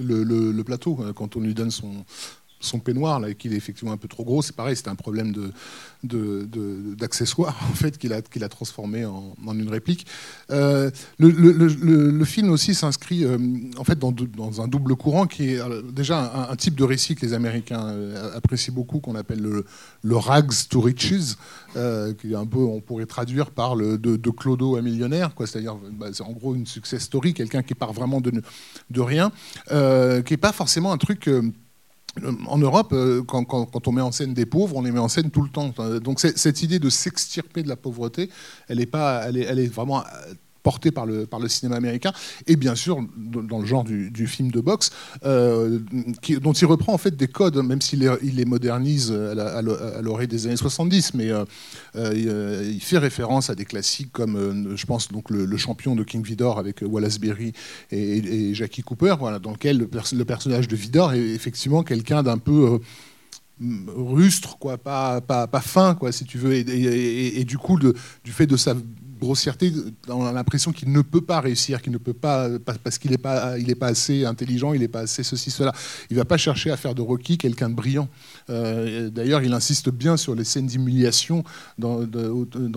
le, 0.00 0.22
le- 0.22 0.52
le 0.52 0.64
plateau. 0.64 0.98
euh, 1.00 1.12
Quand 1.12 1.36
on 1.36 1.40
lui 1.40 1.54
donne 1.54 1.70
son, 1.70 1.90
son 2.60 2.80
peignoir, 2.80 3.20
là, 3.20 3.32
qu'il 3.34 3.52
est 3.52 3.56
effectivement 3.56 3.92
un 3.92 3.96
peu 3.96 4.08
trop 4.08 4.24
gros, 4.24 4.42
c'est 4.42 4.54
pareil, 4.54 4.76
c'est 4.76 4.88
un 4.88 4.94
problème 4.94 5.32
de, 5.32 5.52
d'accessoires 6.94 7.56
en 7.70 7.74
fait, 7.74 7.98
qu'il 7.98 8.12
a, 8.12 8.22
qu'il 8.22 8.44
a 8.44 8.48
transformé 8.48 9.04
en, 9.04 9.34
en 9.46 9.58
une 9.58 9.68
réplique. 9.68 10.06
Euh, 10.50 10.90
le, 11.18 12.24
film 12.24 12.50
aussi 12.50 12.74
s'inscrit 12.74 13.24
euh, 13.24 13.38
en 13.78 13.84
fait 13.84 13.98
dans, 13.98 14.12
dans 14.12 14.60
un 14.60 14.68
double 14.68 14.96
courant 14.96 15.26
qui 15.26 15.54
est 15.54 15.60
déjà 15.92 16.48
un, 16.50 16.56
type 16.56 16.74
de 16.74 16.84
récit 16.84 17.14
que 17.14 17.24
les 17.24 17.32
Américains 17.32 17.86
euh, 17.88 18.36
apprécient 18.36 18.74
beaucoup, 18.74 19.00
qu'on 19.00 19.14
appelle 19.14 19.40
le, 19.40 20.16
rags 20.16 20.52
to 20.68 20.80
riches, 20.80 21.36
qui 21.74 22.32
est 22.32 22.34
un 22.34 22.46
peu, 22.46 22.58
on 22.58 22.80
pourrait 22.80 23.06
traduire 23.06 23.50
par 23.50 23.76
le 23.76 23.98
de, 23.98 24.16
de 24.16 24.30
Clodo 24.30 24.76
à 24.76 24.82
millionnaire, 24.82 25.34
quoi. 25.34 25.46
C'est-à-dire, 25.46 25.76
bah, 25.92 26.08
c'est 26.12 26.22
en 26.22 26.32
gros 26.32 26.54
une 26.54 26.66
success 26.66 27.02
story, 27.02 27.34
quelqu'un 27.34 27.62
qui 27.62 27.74
part 27.74 27.92
vraiment 27.92 28.20
de, 28.20 28.32
de 28.90 29.00
rien, 29.00 29.30
qui 29.68 30.32
n'est 30.32 30.36
pas 30.36 30.52
forcément 30.52 30.92
un 30.92 30.98
truc. 30.98 31.30
Euh, 32.22 32.32
en 32.46 32.58
Europe, 32.58 32.92
euh, 32.92 33.22
quand, 33.22 33.86
on 33.86 33.92
met 33.92 34.02
en 34.02 34.12
scène 34.12 34.34
des 34.34 34.46
pauvres, 34.46 34.76
on 34.76 34.82
les 34.82 34.90
met 34.90 34.98
en 34.98 35.08
scène 35.08 35.30
tout 35.30 35.42
le 35.42 35.48
temps. 35.48 35.72
Euh, 35.78 36.00
Donc 36.00 36.20
cette 36.20 36.62
idée 36.62 36.78
de 36.78 36.90
s'extirper 36.90 37.62
de 37.62 37.68
la 37.68 37.76
pauvreté, 37.76 38.30
elle 38.68 38.80
est, 38.80 38.86
pas, 38.86 39.24
elle 39.26 39.58
est 39.58 39.72
vraiment 39.72 40.04
portée 40.62 40.90
par 40.90 41.06
le, 41.06 41.26
par 41.26 41.40
le 41.40 41.48
cinéma 41.48 41.76
américain. 41.76 42.12
Et 42.46 42.56
bien 42.56 42.74
sûr, 42.74 42.98
dans 43.16 43.58
le 43.58 43.66
genre 43.66 43.84
du, 43.84 44.10
du 44.10 44.26
film 44.26 44.50
de 44.50 44.60
boxe, 44.60 44.90
euh, 45.24 45.78
qui- 46.22 46.36
dont 46.38 46.52
il 46.52 46.66
reprend 46.66 46.92
en 46.92 46.98
fait 46.98 47.16
des 47.16 47.28
codes, 47.28 47.56
même 47.56 47.80
s'il 47.80 48.00
les, 48.00 48.10
il 48.22 48.36
les 48.36 48.44
modernise 48.44 49.12
à 49.12 49.34
la- 49.34 49.56
à 49.56 49.62
l'o- 49.62 49.76
à 49.76 50.02
l'oreille 50.02 50.28
des 50.28 50.46
années 50.46 50.56
70. 50.56 51.14
Mais 51.14 51.30
euh, 51.30 51.44
euh, 51.96 52.64
il, 52.66 52.80
fait 52.80 52.98
référence 52.98 53.50
à 53.50 53.54
des 53.54 53.64
classiques 53.64 54.12
comme, 54.12 54.74
je 54.76 54.86
pense, 54.86 55.08
donc 55.08 55.30
le, 55.30 55.56
champion 55.56 55.94
de 55.96 56.04
King 56.04 56.22
Vidor 56.22 56.58
avec 56.58 56.82
Wallace 56.82 57.18
Berry 57.18 57.52
et, 57.90 58.54
Jackie 58.54 58.82
Cooper, 58.82 59.16
voilà, 59.18 59.38
dans 59.38 59.50
lequel 59.52 59.78
le, 59.78 59.86
perso- 59.86 60.16
le 60.16 60.24
personnage 60.24 60.68
de 60.68 60.76
Vidor 60.76 61.12
est 61.14 61.20
effectivement 61.20 61.82
quelqu'un 61.82 62.22
d'un 62.22 62.38
peu 62.38 62.78
rustre, 63.60 64.56
quoi, 64.58 64.78
pas, 64.78 65.20
pas, 65.20 65.46
pas 65.46 65.60
fin, 65.60 65.94
quoi, 65.94 66.12
si 66.12 66.24
tu 66.24 66.38
veux. 66.38 66.54
Et, 66.54 67.44
du 67.44 67.58
coup, 67.58 67.78
du 67.78 68.32
fait 68.32 68.46
de 68.46 68.56
sa 68.56 68.74
grossièreté, 69.18 69.72
on 70.08 70.24
a 70.24 70.32
l'impression 70.32 70.72
qu'il 70.72 70.92
ne 70.92 71.02
peut 71.02 71.20
pas 71.20 71.40
réussir, 71.40 71.82
qu'il 71.82 71.92
ne 71.92 71.98
peut 71.98 72.12
pas, 72.12 72.48
parce 72.82 72.98
qu'il 72.98 73.10
n'est 73.10 73.18
pas, 73.18 73.58
il 73.58 73.70
est 73.70 73.74
pas 73.74 73.88
assez 73.88 74.24
intelligent, 74.24 74.72
il 74.72 74.80
n'est 74.80 74.88
pas 74.88 75.00
assez 75.00 75.22
ceci, 75.22 75.50
cela. 75.50 75.72
Il 76.10 76.16
va 76.16 76.24
pas 76.24 76.36
chercher 76.36 76.70
à 76.70 76.76
faire 76.76 76.94
de 76.94 77.02
Rocky 77.02 77.38
quelqu'un 77.38 77.68
de 77.68 77.74
brillant. 77.74 78.08
Euh, 78.50 79.10
D'ailleurs, 79.10 79.42
il 79.42 79.52
insiste 79.52 79.90
bien 79.90 80.16
sur 80.16 80.34
les 80.34 80.44
scènes 80.44 80.66
d'humiliation 80.66 81.44
dans, 81.78 82.00
de- 82.00 82.32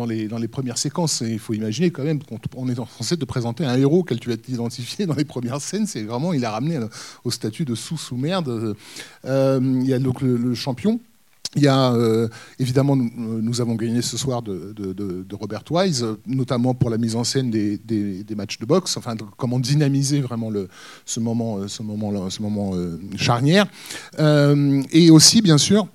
les, 0.07 0.47
premières 0.47 0.77
séquences. 0.77 1.21
Il 1.21 1.39
faut 1.39 1.53
imaginer 1.53 1.91
quand 1.91 2.03
même 2.03 2.21
qu'on 2.23 2.39
on 2.55 2.67
est 2.67 2.75
censé 2.75 3.17
te 3.17 3.25
présenter 3.25 3.65
un 3.65 3.77
héros 3.77 3.99
auquel 3.99 4.19
tu 4.19 4.29
vas 4.29 4.37
t'identifier 4.37 5.05
dans 5.05 5.15
les 5.15 5.25
premières 5.25 5.61
scènes. 5.61 5.87
C'est 5.87 6.03
vraiment, 6.03 6.33
il 6.33 6.43
a 6.45 6.51
ramené 6.51 6.79
au 7.23 7.31
statut 7.31 7.65
de 7.65 7.75
sous-sous-merde. 7.75 8.75
Euh, 9.25 9.59
il 9.61 9.87
y 9.87 9.93
a 9.93 9.99
donc 9.99 10.21
le 10.21 10.53
champion. 10.55 10.99
Il 11.55 11.63
y 11.63 11.67
a 11.67 11.93
euh, 11.93 12.29
évidemment, 12.59 12.95
nous, 12.95 13.11
nous 13.41 13.59
avons 13.59 13.75
gagné 13.75 14.01
ce 14.01 14.15
soir 14.17 14.41
de, 14.41 15.25
Robert 15.33 15.63
Wise, 15.69 16.03
euh, 16.03 16.17
notamment 16.25 16.73
pour 16.73 16.89
la 16.89 16.97
mise 16.97 17.15
en 17.15 17.25
scène 17.25 17.51
des, 17.51 18.35
matchs 18.35 18.57
de 18.57 18.65
boxe, 18.65 18.95
enfin 18.95 19.15
comment 19.37 19.59
dynamiser 19.59 20.21
vraiment 20.21 20.49
le, 20.49 20.69
ce 21.05 21.19
moment, 21.19 21.57
euh, 21.57 21.67
ce 21.67 21.83
moment, 21.83 22.29
ce 22.29 22.41
moment 22.41 22.71
euh, 22.73 22.97
charnière. 23.17 23.65
Euh, 24.19 24.81
et 24.91 25.11
aussi, 25.11 25.41
bien 25.41 25.57
sûr, 25.57 25.87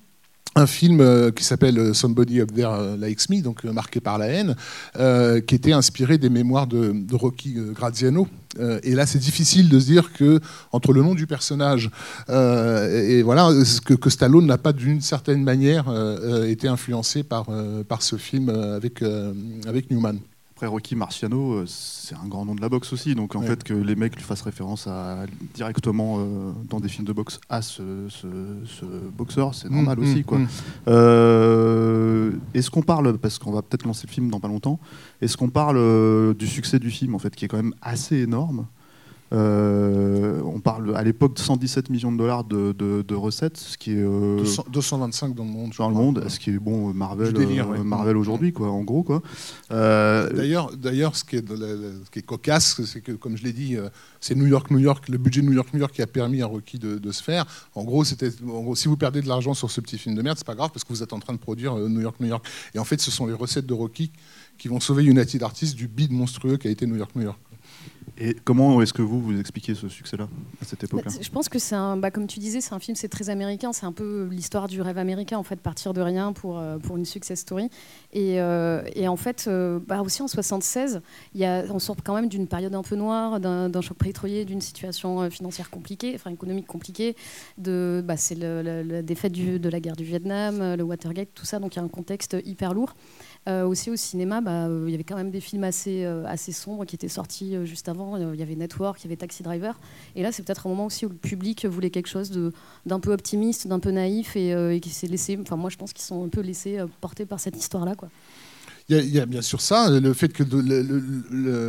un 0.57 0.67
film 0.67 1.01
euh, 1.01 1.31
qui 1.31 1.45
s'appelle 1.45 1.79
euh, 1.79 1.95
Somebody 1.95 2.41
Up 2.41 2.51
There 2.53 2.69
euh, 2.71 2.97
Likes 2.97 3.29
Me, 3.29 3.43
donc 3.43 3.63
marqué 3.65 4.01
par 4.01 4.19
la 4.19 4.27
haine, 4.27 4.57
qui 5.47 5.55
était 5.55 5.73
inspiré 5.73 6.19
des 6.19 6.31
mémoires 6.31 6.67
de, 6.67 6.95
Rocky 7.13 7.57
Graziano. 7.75 8.27
Et 8.83 8.95
là, 8.95 9.05
c'est 9.05 9.19
difficile 9.19 9.69
de 9.69 9.79
se 9.79 9.85
dire 9.85 10.13
que 10.15 10.41
entre 10.73 10.95
le 10.95 11.03
nom 11.03 11.15
du 11.15 11.27
personnage 11.27 11.91
et, 12.29 13.23
voilà 13.23 13.51
que, 13.85 13.93
que 13.93 14.09
Stallone 14.09 14.47
n'a 14.47 14.57
pas 14.57 14.73
d'une 14.73 15.03
certaine 15.03 15.43
manière 15.43 15.85
été 16.47 16.69
influencé 16.69 17.23
par, 17.23 17.49
par 17.87 18.01
ce 18.01 18.17
film 18.17 18.49
avec, 18.49 19.03
avec 19.67 19.91
Newman. 19.91 20.19
Après 20.57 20.69
Rocky 20.69 20.97
Marciano, 20.97 21.53
euh, 21.53 21.65
c'est 21.67 22.15
un 22.15 22.27
grand 22.27 22.47
nom 22.47 22.55
de 22.55 22.63
la 22.63 22.71
boxe 22.71 22.91
aussi, 22.95 23.15
donc 23.15 23.37
en 23.37 23.41
Ouais. 23.41 23.47
fait 23.47 23.63
que 23.63 23.75
les 23.75 23.95
mecs 23.95 24.17
lui 24.17 24.23
fassent 24.23 24.41
référence 24.41 24.87
à, 24.87 25.27
directement 25.55 26.17
euh, 26.19 26.53
dans 26.71 26.81
des 26.81 26.89
films 26.89 27.05
de 27.07 27.13
boxe 27.13 27.39
à 27.51 27.61
ce, 27.61 28.07
ce- 28.09 28.27
ce 28.65 28.87
boxeur, 28.87 29.55
c'est 29.55 29.69
normal 29.69 29.99
Mmh, 29.99 30.03
aussi. 30.03 30.21
mmh, 30.21 30.25
quoi. 30.25 30.39
mmh. 30.39 30.47
Euh, 30.89 32.31
est-ce 32.55 32.71
qu'on 32.71 32.81
parle, 32.81 33.19
parce 33.19 33.39
qu'on 33.39 33.53
va 33.53 33.61
peut-être 33.61 33.85
lancer 33.85 34.07
le 34.07 34.13
film 34.15 34.31
dans 34.31 34.41
pas 34.41 34.49
longtemps, 34.49 34.81
est-ce 35.21 35.37
qu'on 35.37 35.51
parle 35.51 35.77
euh, 35.77 36.33
du 36.33 36.47
succès 36.47 36.79
du 36.79 36.91
film 36.91 37.15
en 37.15 37.19
fait, 37.19 37.37
qui 37.37 37.45
est 37.45 37.49
quand 37.49 37.59
même 37.59 37.75
assez 37.83 38.17
énorme 38.17 38.65
Euh, 39.33 40.41
on 40.45 40.61
parle 40.61 40.97
à 40.97 41.03
l'époque 41.03 41.35
de 41.35 41.41
117 41.41 41.91
millions 41.91 42.13
de 42.13 42.17
dollars 42.19 42.45
de, 42.45 42.73
de- 42.73 43.03
de 43.07 43.15
recettes, 43.15 43.57
ce 43.57 43.77
qui 43.77 43.93
est 43.93 43.97
euh, 44.03 44.37
200 44.39 44.67
225 44.71 45.35
dans 45.35 45.45
le 45.45 45.51
monde. 45.51 45.71
dans 45.77 45.89
le 45.89 45.95
monde, 45.95 46.25
ce 46.29 46.39
qui 46.39 46.51
est 46.51 46.59
bon 46.59 46.93
Marvel, 46.95 47.33
délire, 47.33 47.67
euh, 47.69 47.79
ouais. 47.79 47.85
Marvel 47.85 48.17
aujourd'hui 48.17 48.53
quoi, 48.53 48.71
en 48.71 48.83
gros 48.85 49.03
quoi. 49.03 49.23
Euh, 49.73 50.33
D'ailleurs, 50.33 50.71
d'ailleurs, 50.77 51.17
ce 51.17 51.25
qui 51.25 51.37
est, 51.37 51.43
de 51.43 51.55
la- 51.55 51.75
la- 51.75 52.05
ce 52.05 52.11
qui 52.11 52.21
est 52.21 52.23
cocasse, 52.23 52.81
c'est 52.85 53.01
que, 53.01 53.13
comme 53.13 53.37
je 53.37 53.43
l'ai 53.45 53.53
dit, 53.53 53.77
euh, 53.77 53.89
c'est 54.21 54.37
New 54.37 54.47
York, 54.47 54.71
New 54.71 54.79
York, 54.79 55.09
le 55.09 55.19
budget 55.19 55.41
de 55.43 55.47
New 55.47 55.53
York, 55.55 55.69
New 55.75 55.81
York 55.81 55.93
qui 55.93 56.03
a 56.03 56.07
permis 56.07 56.41
à 56.43 56.47
Rocky 56.47 56.79
de, 56.79 56.99
de 56.99 57.13
se 57.13 57.23
faire. 57.23 57.47
En 57.75 57.83
gros, 57.85 58.05
c'était, 58.05 58.31
en 58.49 58.63
gros, 58.63 58.77
si 58.77 58.87
vous 58.87 58.97
perdez 58.97 59.23
de 59.23 59.29
l'argent 59.29 59.55
sur 59.55 59.71
ce 59.73 59.81
petit 59.81 59.99
film 59.99 60.15
de 60.15 60.23
merde, 60.23 60.39
c'est 60.39 60.47
pas 60.47 60.55
grave 60.55 60.71
parce 60.73 60.85
que 60.85 60.93
vous 60.93 61.03
êtes 61.03 61.13
en 61.13 61.19
train 61.19 61.33
de 61.33 61.39
produire 61.39 61.77
euh, 61.77 61.89
New 61.89 62.01
York, 62.01 62.17
New 62.21 62.29
York. 62.29 62.47
Et 62.75 62.79
en 62.79 62.85
fait, 62.85 63.01
ce 63.01 63.11
sont 63.11 63.27
les 63.27 63.35
recettes 63.35 63.67
de 63.67 63.75
Rocky 63.75 64.13
qui 64.57 64.69
vont 64.69 64.79
sauver 64.81 65.05
United 65.05 65.43
Artists 65.43 65.75
du 65.75 65.89
bid 65.89 66.13
monstrueux 66.13 66.57
qui 66.59 66.69
a 66.69 66.71
été 66.71 66.87
New 66.87 66.97
York, 66.97 67.11
New 67.17 67.23
York. 67.23 67.39
Et 68.19 68.35
comment 68.45 68.81
est-ce 68.81 68.95
que 68.95 69.03
vous 69.03 69.21
vous 69.21 69.39
expliquez 69.39 69.75
ce 69.75 69.89
succès-là 69.89 70.27
à 70.63 70.65
cette 70.65 70.81
Bah, 70.81 70.87
époque-là 70.87 71.11
je 71.21 71.29
pense 71.31 71.49
que 71.51 71.59
c'est 71.59 71.75
un, 71.75 71.99
bah, 71.99 72.11
comme 72.11 72.27
tu 72.27 72.39
disais, 72.39 72.63
c'est 72.63 72.73
un 72.73 72.79
film, 72.79 72.97
c'est 72.97 73.09
très 73.09 73.29
américain, 73.29 73.73
c'est 73.75 73.85
un 73.85 73.93
peu 73.93 74.27
l'histoire 74.31 74.69
du 74.69 74.81
rêve 74.81 74.97
américain, 74.97 75.37
en 75.37 75.43
fait, 75.43 75.57
partir 75.61 75.93
de 75.93 76.01
rien 76.01 76.33
pour, 76.33 76.59
euh, 76.59 76.79
pour 76.79 76.97
une 76.97 77.05
success 77.05 77.41
story. 77.41 77.69
Et, 78.15 78.41
euh, 78.41 78.83
et 78.95 79.07
en 79.07 79.17
fait, 79.17 79.45
euh, 79.49 79.79
bah, 79.87 80.01
aussi 80.01 80.23
en 80.23 80.29
76, 80.29 81.03
il 81.35 81.41
y 81.41 81.45
a, 81.45 81.65
on 81.71 81.79
sort 81.79 81.97
quand 82.03 82.15
même 82.15 82.29
d'une 82.29 82.47
période 82.47 82.75
un 82.75 82.83
peu 82.83 82.97
noire, 82.97 83.39
d'un 83.39 83.81
choc 83.83 83.99
pétrolier, 83.99 84.47
d'une 84.47 84.63
situation 84.63 85.29
financière 85.31 85.69
compliquée, 85.69 86.13
enfin 86.15 86.31
économique 86.31 86.67
compliquée. 86.67 87.17
De, 87.59 88.03
bah, 88.03 88.17
c'est 88.17 88.35
la 88.37 89.03
défaite 89.03 89.33
du- 89.33 89.59
de 89.59 89.69
la 89.69 89.81
guerre 89.81 89.97
du 89.97 90.05
Vietnam, 90.05 90.75
le 90.77 90.83
Watergate, 90.83 91.29
tout 91.35 91.45
ça, 91.45 91.59
donc 91.59 91.75
il 91.77 91.81
y 91.81 91.83
a 91.83 91.85
un 91.85 91.89
contexte 91.89 92.37
hyper 92.47 92.73
lourd. 92.73 92.95
Euh, 93.49 93.65
aussi 93.65 93.91
au 93.91 93.97
cinéma, 93.97 94.41
bah, 94.41 94.67
euh, 94.67 94.85
il 94.89 94.91
y 94.91 94.95
avait 94.95 95.05
quand 95.05 95.15
même 95.15 95.31
des 95.31 95.41
films 95.41 95.63
assez, 95.63 96.05
euh, 96.05 96.37
sombres 96.37 96.85
qui 96.85 96.97
étaient 96.97 97.07
sortis 97.07 97.55
juste 97.65 97.89
avant. 97.89 98.17
Il 98.17 98.39
y 98.39 98.43
avait 98.43 98.57
Network, 98.57 99.01
il 99.01 99.05
y 99.05 99.09
avait 99.09 99.17
Taxi 99.17 99.43
Driver. 99.45 99.79
Et 100.17 100.23
là, 100.23 100.33
c'est 100.33 100.43
peut-être 100.43 100.67
un 100.67 100.71
moment 100.71 100.87
aussi 100.87 101.07
où 101.07 101.09
le 101.09 101.15
public 101.15 101.65
voulait 101.65 101.91
quelque 101.91 102.09
chose 102.09 102.33
d'un 102.87 103.01
peu 103.01 103.13
optimiste, 103.13 103.69
d'un 103.69 103.79
peu 103.79 103.91
naïf 103.91 104.35
et, 104.37 104.81
qui 104.81 104.91
s'est 104.91 105.07
laissé. 105.07 105.39
Enfin, 105.41 105.57
moi, 105.57 105.71
je 105.71 105.77
pense 105.77 105.93
qu'ils 105.93 106.05
sont 106.05 106.25
un 106.25 106.29
peu 106.29 106.41
laissés 106.41 106.79
porter 107.01 107.25
par 107.25 107.39
cette 107.39 107.57
histoire-là. 107.57 107.95
Il 108.89 109.13
y, 109.13 109.19
a, 109.19 109.27
bien 109.27 109.43
sûr 109.43 109.61
ça, 109.61 109.91
le 109.91 110.13
fait 110.13 110.29
que 110.29 110.45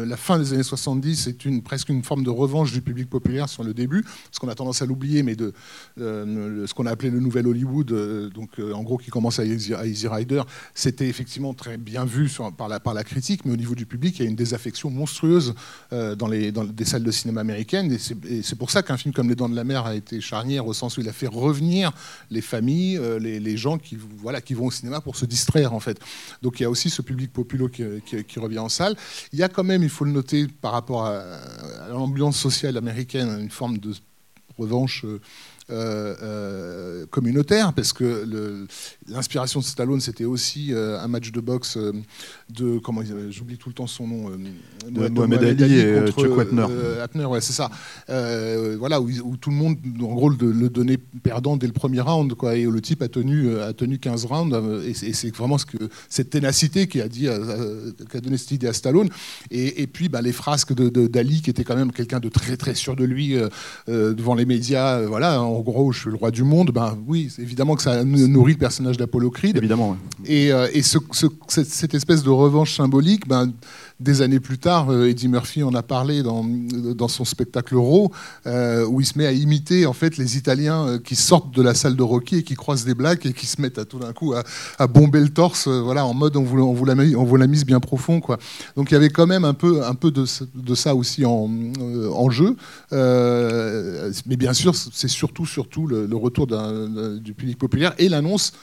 la 0.05 0.17
fin 0.17 0.37
des 0.37 0.53
années 0.53 0.61
70 0.61 1.25
est 1.25 1.61
presque 1.63 1.89
une 1.89 2.03
forme 2.03 2.23
de 2.23 2.29
revanche 2.29 2.71
du 2.71 2.81
public 2.81 3.09
populaire 3.09 3.49
sur 3.49 3.63
le 3.63 3.73
début, 3.73 4.03
parce 4.03 4.37
qu'on 4.37 4.49
a 4.49 4.53
tendance 4.53 4.83
à 4.83 4.85
l'oublier, 4.85 5.23
mais 5.23 5.35
de 5.35 5.51
euh, 5.99 6.67
ce 6.67 6.75
qu'on 6.75 6.85
a 6.85 6.91
appelé 6.91 7.09
le 7.09 7.19
nouvel 7.19 7.47
Hollywood, 7.47 7.91
euh, 7.91 8.29
donc 8.29 8.59
euh, 8.59 8.71
en 8.71 8.83
gros 8.83 8.99
qui 8.99 9.09
commence 9.09 9.39
à 9.39 9.45
Easy, 9.45 10.07
Rider, 10.07 10.43
c'était 10.75 11.07
effectivement 11.07 11.55
très 11.55 11.77
bien 11.77 12.05
vu 12.05 12.29
par, 12.55 12.67
la, 12.69 13.03
critique, 13.03 13.45
mais 13.45 13.53
au 13.53 13.57
niveau 13.57 13.73
du 13.73 13.87
public, 13.87 14.19
il 14.19 14.23
y 14.23 14.27
a 14.27 14.29
une 14.29 14.35
désaffection 14.35 14.91
monstrueuse 14.91 15.55
dans, 15.91 16.27
les, 16.27 16.51
des 16.51 16.85
salles 16.85 17.03
de 17.03 17.11
cinéma 17.11 17.41
américaines, 17.41 17.91
et 18.29 18.43
c'est 18.43 18.57
pour 18.59 18.69
ça 18.69 18.83
qu'un 18.83 18.97
film 18.97 19.11
comme 19.11 19.27
Les 19.27 19.35
Dents 19.35 19.49
de 19.49 19.55
la 19.55 19.63
Mer 19.63 19.87
a 19.87 19.95
été 19.95 20.21
charnière 20.21 20.67
au 20.67 20.73
sens 20.73 20.97
où 20.97 21.01
il 21.01 21.09
a 21.09 21.13
fait 21.13 21.25
revenir 21.25 21.91
les 22.29 22.41
familles, 22.41 23.01
les, 23.19 23.39
les 23.39 23.57
gens 23.57 23.79
qui, 23.79 23.97
voilà, 24.19 24.39
qui 24.39 24.53
vont 24.53 24.67
au 24.67 24.71
cinéma 24.71 25.01
pour 25.01 25.15
se 25.15 25.25
distraire 25.25 25.73
en 25.73 25.79
fait. 25.79 25.99
Donc 26.43 26.59
il 26.59 26.63
y 26.63 26.65
a 26.67 26.69
aussi 26.69 26.91
ce 26.91 27.06
public 27.07 27.31
populo 27.33 27.69
qui, 27.69 28.39
revient 28.39 28.59
en 28.59 28.69
salle. 28.69 28.95
Il 29.33 29.39
y 29.39 29.43
a 29.43 29.49
quand 29.49 29.63
même, 29.63 29.81
il 29.83 29.89
faut 29.89 30.05
le 30.05 30.11
noter, 30.11 30.47
par 30.47 30.73
rapport 30.73 31.05
à, 31.05 31.21
à 31.85 31.89
l'ambiance 31.89 32.37
sociale 32.37 32.77
américaine, 32.77 33.29
une 33.39 33.49
forme 33.49 33.77
de 33.77 33.93
revanche 34.57 35.05
euh, 35.69 36.15
euh, 36.21 37.05
communautaire, 37.07 37.73
parce 37.73 37.93
que 37.93 38.25
l'inspiration 39.09 39.59
de 39.59 39.65
Stallone, 39.65 39.99
c'était 40.01 40.25
aussi 40.25 40.73
euh, 40.73 40.99
un 40.99 41.07
match 41.07 41.31
de 41.31 41.39
boxe 41.41 41.77
de, 42.49 42.77
comment 42.79 43.01
j'oublie 43.29 43.57
tout 43.57 43.69
le 43.69 43.73
temps 43.75 43.87
son 43.87 44.07
nom, 44.07 44.29
De 44.89 45.07
Mohamed 45.09 45.43
Ali 45.43 45.79
et 45.79 45.93
contre, 46.05 46.21
Chuck 46.21 46.37
Wepner. 46.37 46.65
euh, 46.69 47.03
Abner, 47.03 47.25
ouais, 47.25 47.41
c'est 47.41 47.53
ça. 47.53 47.69
Voilà, 48.77 49.01
où, 49.01 49.09
où 49.23 49.37
tout 49.37 49.49
le 49.49 49.55
monde, 49.55 49.77
en 50.01 50.15
gros, 50.15 50.29
le, 50.29 50.51
le 50.51 50.69
donnait 50.69 50.97
perdant 51.23 51.57
dès 51.57 51.67
le 51.67 51.73
premier 51.73 52.01
round, 52.01 52.33
quoi. 52.35 52.55
Et 52.55 52.63
le 52.65 52.81
type 52.81 53.01
a 53.01 53.07
tenu, 53.09 53.57
a 53.59 53.73
tenu 53.73 53.97
15 53.99 54.25
rounds, 54.25 54.55
et 54.85 54.93
c'est 54.93 55.35
vraiment 55.35 55.57
ce 55.57 55.65
que, 55.65 55.77
cette 56.09 56.29
ténacité 56.29 56.87
qui 56.87 57.01
a, 57.01 57.07
dit, 57.07 57.27
qui 58.09 58.17
a 58.17 58.21
donné 58.21 58.37
cette 58.37 58.51
idée 58.51 58.67
à 58.67 58.73
Stallone. 58.73 59.09
Et, 59.51 59.81
et 59.81 59.87
puis, 59.87 60.09
bah, 60.09 60.21
les 60.21 60.31
frasques 60.31 60.73
de, 60.73 60.89
de- 60.89 61.07
d'Ali, 61.07 61.41
qui 61.41 61.49
était 61.49 61.63
quand 61.63 61.75
même 61.75 61.91
quelqu'un 61.91 62.19
de 62.19 62.29
très, 62.29 62.57
très 62.57 62.75
sûr 62.75 62.95
de 62.95 63.03
lui 63.03 63.35
euh, 63.35 63.49
devant 64.13 64.35
les 64.35 64.45
médias. 64.45 65.01
voilà, 65.01 65.41
en 65.57 65.61
gros, 65.61 65.91
je 65.91 65.99
suis 66.01 66.09
le 66.09 66.15
roi 66.15 66.29
du 66.31 66.43
monde. 66.43 66.71
Ben 66.71 66.97
oui, 67.07 67.31
évidemment 67.39 67.75
que 67.75 67.81
ça 67.81 68.03
nourrit 68.03 68.53
le 68.53 68.59
personnage 68.59 68.97
d'Apollo 68.97 69.31
Creed. 69.31 69.57
Évidemment. 69.57 69.91
ouais. 69.91 69.97
Et, 70.25 70.51
euh, 70.51 70.67
et 70.73 70.81
ce- 70.83 70.97
ce- 71.11 71.25
cette, 71.47 71.67
cette 71.69 71.93
espèce 71.93 72.21
de 72.23 72.29
revanche 72.29 72.75
symbolique, 72.77 73.27
ben, 73.27 73.51
des 73.99 74.21
années 74.21 74.39
plus 74.39 74.59
tard, 74.59 74.91
euh, 74.91 75.07
Eddie 75.09 75.27
Murphy 75.27 75.63
en 75.63 75.73
a 75.73 75.81
parlé 75.81 76.21
dans, 76.21 76.45
dans 76.45 77.07
son 77.07 77.25
spectacle 77.25 77.75
Raw, 77.75 78.11
euh, 78.45 78.85
où 78.85 79.01
il 79.01 79.05
se 79.07 79.17
met 79.17 79.25
à 79.25 79.31
imiter 79.31 79.87
en 79.87 79.93
fait 79.93 80.17
les 80.17 80.37
Italiens 80.37 80.99
qui 81.03 81.15
sortent 81.15 81.55
de 81.55 81.63
la 81.63 81.73
salle 81.73 81.95
de 81.95 82.03
Rocky 82.03 82.35
et 82.37 82.43
qui 82.43 82.53
croisent 82.53 82.85
des 82.85 82.93
blagues 82.93 83.25
et 83.25 83.33
qui 83.33 83.47
se 83.47 83.59
mettent 83.59 83.79
à 83.79 83.85
tout 83.85 83.97
d'un 83.97 84.13
coup 84.13 84.33
à, 84.33 84.43
à 84.77 84.85
bomber 84.85 85.19
le 85.19 85.29
torse, 85.29 85.67
voilà, 85.67 86.05
en 86.05 86.13
mode 86.13 86.37
on 86.37 86.43
vous, 86.43 86.59
on 86.59 86.73
vous 86.73 86.85
l'a 86.85 86.93
mis- 86.93 87.15
on 87.15 87.23
vous 87.23 87.37
l'a 87.37 87.47
mise 87.47 87.65
bien 87.65 87.79
profond, 87.79 88.19
quoi. 88.19 88.37
Donc 88.75 88.91
il 88.91 88.93
y 88.93 88.97
avait 88.97 89.09
quand 89.09 89.25
même 89.25 89.45
un 89.45 89.55
peu, 89.55 89.83
un 89.83 89.95
peu 89.95 90.11
de, 90.11 90.25
ça 90.75 90.93
aussi 90.93 91.25
en, 91.25 91.49
en 92.13 92.29
jeu. 92.29 92.55
Euh, 92.93 94.11
mais 94.27 94.35
bien 94.37 94.53
sûr, 94.53 94.75
c'est 94.75 95.07
surtout, 95.07 95.45
surtout 95.47 95.87
le, 95.87 96.07
retour 96.15 96.47
du 96.47 97.33
public 97.33 97.57
populaire 97.57 97.93
et 97.97 98.09
l'annonce 98.09 98.53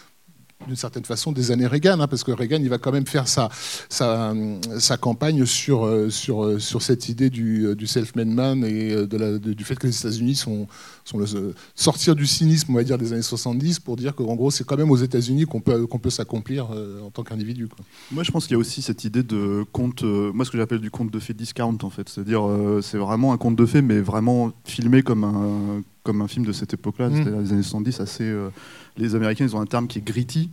d'une 0.66 0.76
certaine 0.76 1.04
façon 1.04 1.32
des 1.32 1.50
années 1.50 1.66
Reagan, 1.66 2.00
hein, 2.00 2.08
parce 2.08 2.24
que 2.24 2.32
Reagan, 2.32 2.58
il 2.60 2.68
va 2.68 2.78
quand 2.78 2.92
même 2.92 3.06
faire 3.06 3.28
sa, 3.28 3.48
sa, 3.88 4.96
campagne 4.98 5.44
sur, 5.44 5.84
euh, 5.84 6.10
sur, 6.10 6.60
sur 6.60 6.80
cette 6.80 7.08
idée 7.08 7.28
du, 7.28 7.66
euh, 7.66 7.86
self-made 7.86 8.28
man 8.28 8.64
et 8.64 8.92
euh, 8.92 9.38
du 9.38 9.64
fait 9.64 9.78
que 9.78 9.86
les 9.86 9.98
États-Unis 9.98 10.36
sont, 10.36 10.66
sont 11.04 11.18
le, 11.18 11.26
sortir 11.74 12.16
du 12.16 12.26
cynisme, 12.26 12.72
on 12.72 12.74
va 12.74 12.84
dire, 12.84 12.98
des 12.98 13.12
années 13.12 13.22
70 13.22 13.80
pour 13.80 13.96
dire 13.96 14.14
qu'en 14.14 14.34
gros, 14.34 14.50
c'est 14.50 14.64
quand 14.64 14.76
même 14.76 14.90
aux 14.90 14.96
États-Unis 14.96 15.44
qu'on 15.44 15.60
peut, 15.60 15.86
qu'on 15.86 15.98
peut 15.98 16.10
s'accomplir 16.10 16.68
euh, 16.72 17.02
en 17.02 17.10
tant 17.10 17.22
qu'individu. 17.22 17.68
Moi, 18.10 18.22
je 18.22 18.30
pense 18.30 18.46
qu'il 18.46 18.54
y 18.54 18.56
a 18.56 18.58
aussi 18.58 18.82
cette 18.82 19.04
idée 19.04 19.22
de 19.22 19.64
conte, 19.72 20.02
euh, 20.02 20.32
moi 20.32 20.44
ce 20.44 20.50
que 20.50 20.58
j'appelle 20.58 20.80
du 20.80 20.90
conte 20.90 21.10
de 21.10 21.18
fait 21.18 21.34
discount 21.34 21.78
en 21.82 21.90
fait, 21.90 22.08
c'est-à-dire 22.08 22.48
euh, 22.48 22.80
c'est 22.82 22.98
vraiment 22.98 23.32
un 23.32 23.36
conte 23.36 23.56
de 23.56 23.66
fait, 23.66 23.82
mais 23.82 24.00
vraiment 24.00 24.52
filmé 24.64 25.02
comme 25.02 25.24
un 25.24 25.82
comme 26.04 26.22
un 26.22 26.28
film 26.28 26.44
de 26.46 26.52
cette 26.52 26.72
époque-là, 26.74 27.08
Mm. 27.08 27.14
c'est-à-dire 27.14 27.40
les 27.40 27.52
années 27.52 27.62
70. 27.62 27.98
Assez, 28.00 28.24
euh, 28.24 28.50
les 28.96 29.14
Américains, 29.16 29.44
ils 29.44 29.56
ont 29.56 29.60
un 29.60 29.66
terme 29.66 29.88
qui 29.88 29.98
est 29.98 30.02
gritty. 30.02 30.50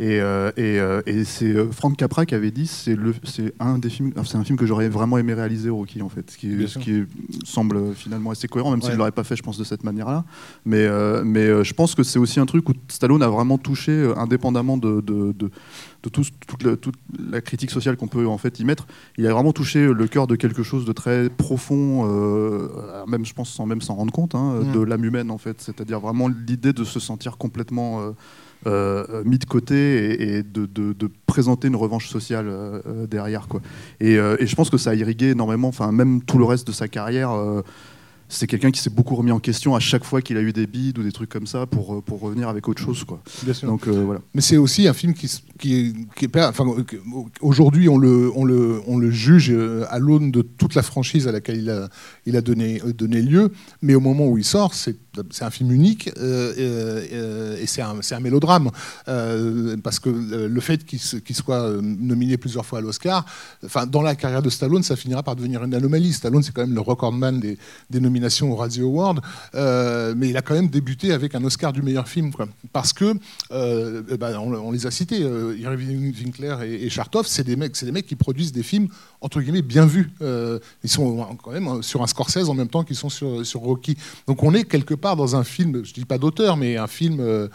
Et, 0.00 0.20
euh, 0.20 0.50
et, 0.56 0.78
euh, 0.78 1.02
et 1.06 1.24
c'est 1.24 1.46
euh, 1.52 1.72
Frank 1.72 1.96
Capra 1.96 2.24
qui 2.24 2.36
avait 2.36 2.52
dit 2.52 2.68
c'est 2.68 2.96
un 3.58 3.78
des 3.78 3.90
films 3.90 4.12
c'est 4.24 4.36
un 4.36 4.44
film 4.44 4.56
que 4.56 4.64
j'aurais 4.64 4.88
vraiment 4.88 5.18
aimé 5.18 5.34
réaliser 5.34 5.70
Rocky 5.70 6.02
en 6.02 6.08
fait 6.08 6.30
ce 6.30 6.38
qui, 6.38 6.48
Bien 6.54 6.66
ce 6.68 6.74
sûr. 6.74 6.80
qui 6.82 6.92
est- 6.92 7.06
semble 7.44 7.94
finalement 7.96 8.30
assez 8.30 8.46
cohérent 8.46 8.70
même 8.70 8.78
Ouais. 8.80 8.86
s'il 8.90 8.96
l'aurait 8.96 9.10
pas 9.10 9.24
fait 9.24 9.34
je 9.34 9.42
pense 9.42 9.58
de 9.58 9.64
cette 9.64 9.82
manière 9.82 10.08
là 10.08 10.24
mais 10.64 10.76
euh, 10.86 11.24
mais 11.24 11.64
je 11.64 11.74
pense 11.74 11.96
que 11.96 12.04
c'est 12.04 12.20
aussi 12.20 12.38
un 12.38 12.46
truc 12.46 12.68
où 12.68 12.74
Stallone 12.86 13.22
a 13.24 13.28
vraiment 13.28 13.58
touché 13.58 14.12
indépendamment 14.16 14.76
de, 14.78 15.00
de, 15.00 15.32
de, 15.32 15.50
de 16.04 16.08
tout- 16.08 16.22
toute, 16.46 16.62
la, 16.62 16.76
toute 16.76 16.94
la 17.32 17.40
critique 17.40 17.72
sociale 17.72 17.96
qu'on 17.96 18.06
peut 18.06 18.28
en 18.28 18.38
fait 18.38 18.60
y 18.60 18.64
mettre 18.64 18.86
il 19.16 19.26
a 19.26 19.32
vraiment 19.32 19.52
touché 19.52 19.84
le 19.92 20.06
cœur 20.06 20.28
de 20.28 20.36
quelque 20.36 20.62
chose 20.62 20.84
de 20.84 20.92
très 20.92 21.28
profond 21.28 22.06
euh, 22.08 22.68
même 23.08 23.24
je 23.26 23.34
pense 23.34 23.50
sans 23.50 23.66
même 23.66 23.80
s'en 23.80 23.96
rendre 23.96 24.12
compte 24.12 24.36
hein, 24.36 24.60
Mm. 24.62 24.72
de 24.74 24.80
l'âme 24.80 25.04
humaine 25.04 25.30
en 25.32 25.38
fait 25.38 25.60
c'est-à-dire 25.60 25.98
vraiment 25.98 26.28
l'idée 26.28 26.72
de 26.72 26.84
se 26.84 27.00
sentir 27.00 27.36
complètement 27.36 28.00
euh, 28.00 28.10
euh, 28.66 29.22
mis 29.24 29.38
de 29.38 29.44
côté 29.44 30.38
et, 30.38 30.42
de, 30.42 30.68
présenter 31.26 31.68
une 31.68 31.76
revanche 31.76 32.08
sociale 32.08 32.48
euh, 32.48 32.80
euh, 32.86 33.06
derrière 33.06 33.46
quoi. 33.46 33.60
Et, 34.00 34.14
et 34.14 34.46
je 34.46 34.56
pense 34.56 34.70
que 34.70 34.78
ça 34.78 34.90
a 34.90 34.94
irrigué 34.94 35.30
énormément, 35.30 35.70
même 35.92 36.22
tout 36.22 36.38
le 36.38 36.44
reste 36.44 36.66
de 36.66 36.72
sa 36.72 36.88
carrière. 36.88 37.30
C'est 38.28 38.46
quelqu'un 38.46 38.70
qui 38.70 38.80
s'est 38.80 38.90
beaucoup 38.90 39.16
remis 39.16 39.32
en 39.32 39.38
question 39.38 39.74
à 39.74 39.80
chaque 39.80 40.04
fois 40.04 40.20
qu'il 40.22 40.36
a 40.36 40.42
eu 40.42 40.52
des 40.52 40.66
bides 40.66 40.98
ou 40.98 41.02
des 41.02 41.12
trucs 41.12 41.30
comme 41.30 41.46
ça 41.46 41.66
pour, 41.66 41.94
euh, 41.94 42.00
pour 42.00 42.20
revenir 42.20 42.48
avec 42.48 42.68
autre 42.68 42.82
chose 42.82 43.04
quoi. 43.04 43.20
Bien 43.42 43.54
sûr. 43.54 43.68
Donc 43.68 43.86
euh, 43.88 44.04
voilà. 44.04 44.20
Mais 44.34 44.40
c'est 44.40 44.56
aussi 44.56 44.86
un 44.86 44.92
film 44.92 45.14
qui, 45.14 45.30
qui 45.58 45.74
est, 45.74 45.94
qui 46.14 46.26
est 46.26 46.36
enfin, 46.36 46.64
aujourd'hui 47.40 47.88
on 47.88 47.98
le, 47.98 48.30
on 48.34 48.44
le, 48.44 48.80
on 48.86 48.98
le 48.98 49.10
juge 49.10 49.50
euh, 49.50 49.84
à 49.88 49.98
l'aune 49.98 50.30
de 50.30 50.42
toute 50.42 50.74
la 50.74 50.82
franchise 50.82 51.26
à 51.26 51.32
laquelle 51.32 51.58
il 51.58 51.70
a, 51.70 51.88
il 52.26 52.36
a 52.36 52.40
donné, 52.40 52.80
donné 52.96 53.22
lieu, 53.22 53.52
mais 53.82 53.94
au 53.94 54.00
moment 54.00 54.26
où 54.26 54.38
il 54.38 54.44
sort, 54.44 54.74
c'est 54.74 54.96
c'est 55.30 55.44
un 55.44 55.50
film 55.50 55.72
unique 55.72 56.10
euh, 56.18 57.56
et 57.60 57.66
c'est 57.66 57.82
un, 57.82 57.96
c'est 58.02 58.14
un 58.14 58.20
mélodrame 58.20 58.70
Euh, 59.08 59.76
parce 59.82 59.98
que 59.98 60.10
le, 60.10 60.60
fait 60.60 60.84
qu'il 60.84 61.36
soit 61.36 61.80
nominé 61.82 62.36
plusieurs 62.36 62.66
fois 62.66 62.78
à 62.78 62.82
l'Oscar, 62.82 63.24
enfin 63.64 63.86
dans 63.86 64.02
la 64.02 64.14
carrière 64.14 64.42
de 64.42 64.50
Stallone, 64.50 64.82
ça 64.82 64.96
finira 64.96 65.22
par 65.22 65.34
devenir 65.36 65.64
une 65.64 65.74
anomalie. 65.74 66.12
Stallone 66.12 66.42
c'est 66.42 66.52
quand 66.52 66.62
même 66.62 66.74
le 66.74 66.80
recordman 66.80 67.40
des, 67.40 67.58
des 67.90 68.00
nominations 68.00 68.17
au 68.42 68.56
Radio 68.56 68.86
Award, 68.88 69.20
mais 70.16 70.28
il 70.28 70.36
a 70.36 70.42
quand 70.42 70.54
même 70.54 70.68
débuté 70.68 71.12
avec 71.12 71.34
un 71.34 71.44
Oscar 71.44 71.72
du 71.72 71.82
meilleur 71.82 72.08
film, 72.08 72.30
parce 72.72 72.92
que 72.92 73.14
bah, 73.50 74.40
on, 74.40 74.70
les 74.70 74.86
a 74.86 74.90
cités, 74.90 75.20
Irving 75.20 76.14
Winkler 76.14 76.56
et, 76.64 76.86
et 76.86 76.90
Chartoff, 76.90 77.26
c'est 77.26 77.44
des 77.44 77.56
mecs, 77.56 77.82
des 77.82 77.92
mecs 77.92 78.06
qui 78.06 78.16
produisent 78.16 78.52
des 78.52 78.62
films 78.62 78.88
entre 79.20 79.40
guillemets 79.40 79.62
bien 79.62 79.86
vus. 79.86 80.10
ils 80.20 80.90
sont 80.90 81.26
quand 81.42 81.52
même 81.52 81.82
sur 81.82 82.02
un 82.02 82.06
Scorsese 82.06 82.48
en 82.48 82.54
même 82.54 82.68
temps 82.68 82.84
qu'ils 82.84 82.96
sont 82.96 83.08
sur, 83.08 83.44
sur 83.44 83.60
Rocky. 83.60 83.96
Donc 84.26 84.42
on 84.42 84.54
est 84.54 84.64
quelque 84.64 84.94
part 84.94 85.16
dans 85.16 85.36
un 85.36 85.44
film, 85.44 85.84
je 85.84 85.92
dis 85.92 86.04
pas 86.04 86.18
d'auteur, 86.18 86.56
mais 86.56 86.76
un 86.76 86.86
film 86.86 87.48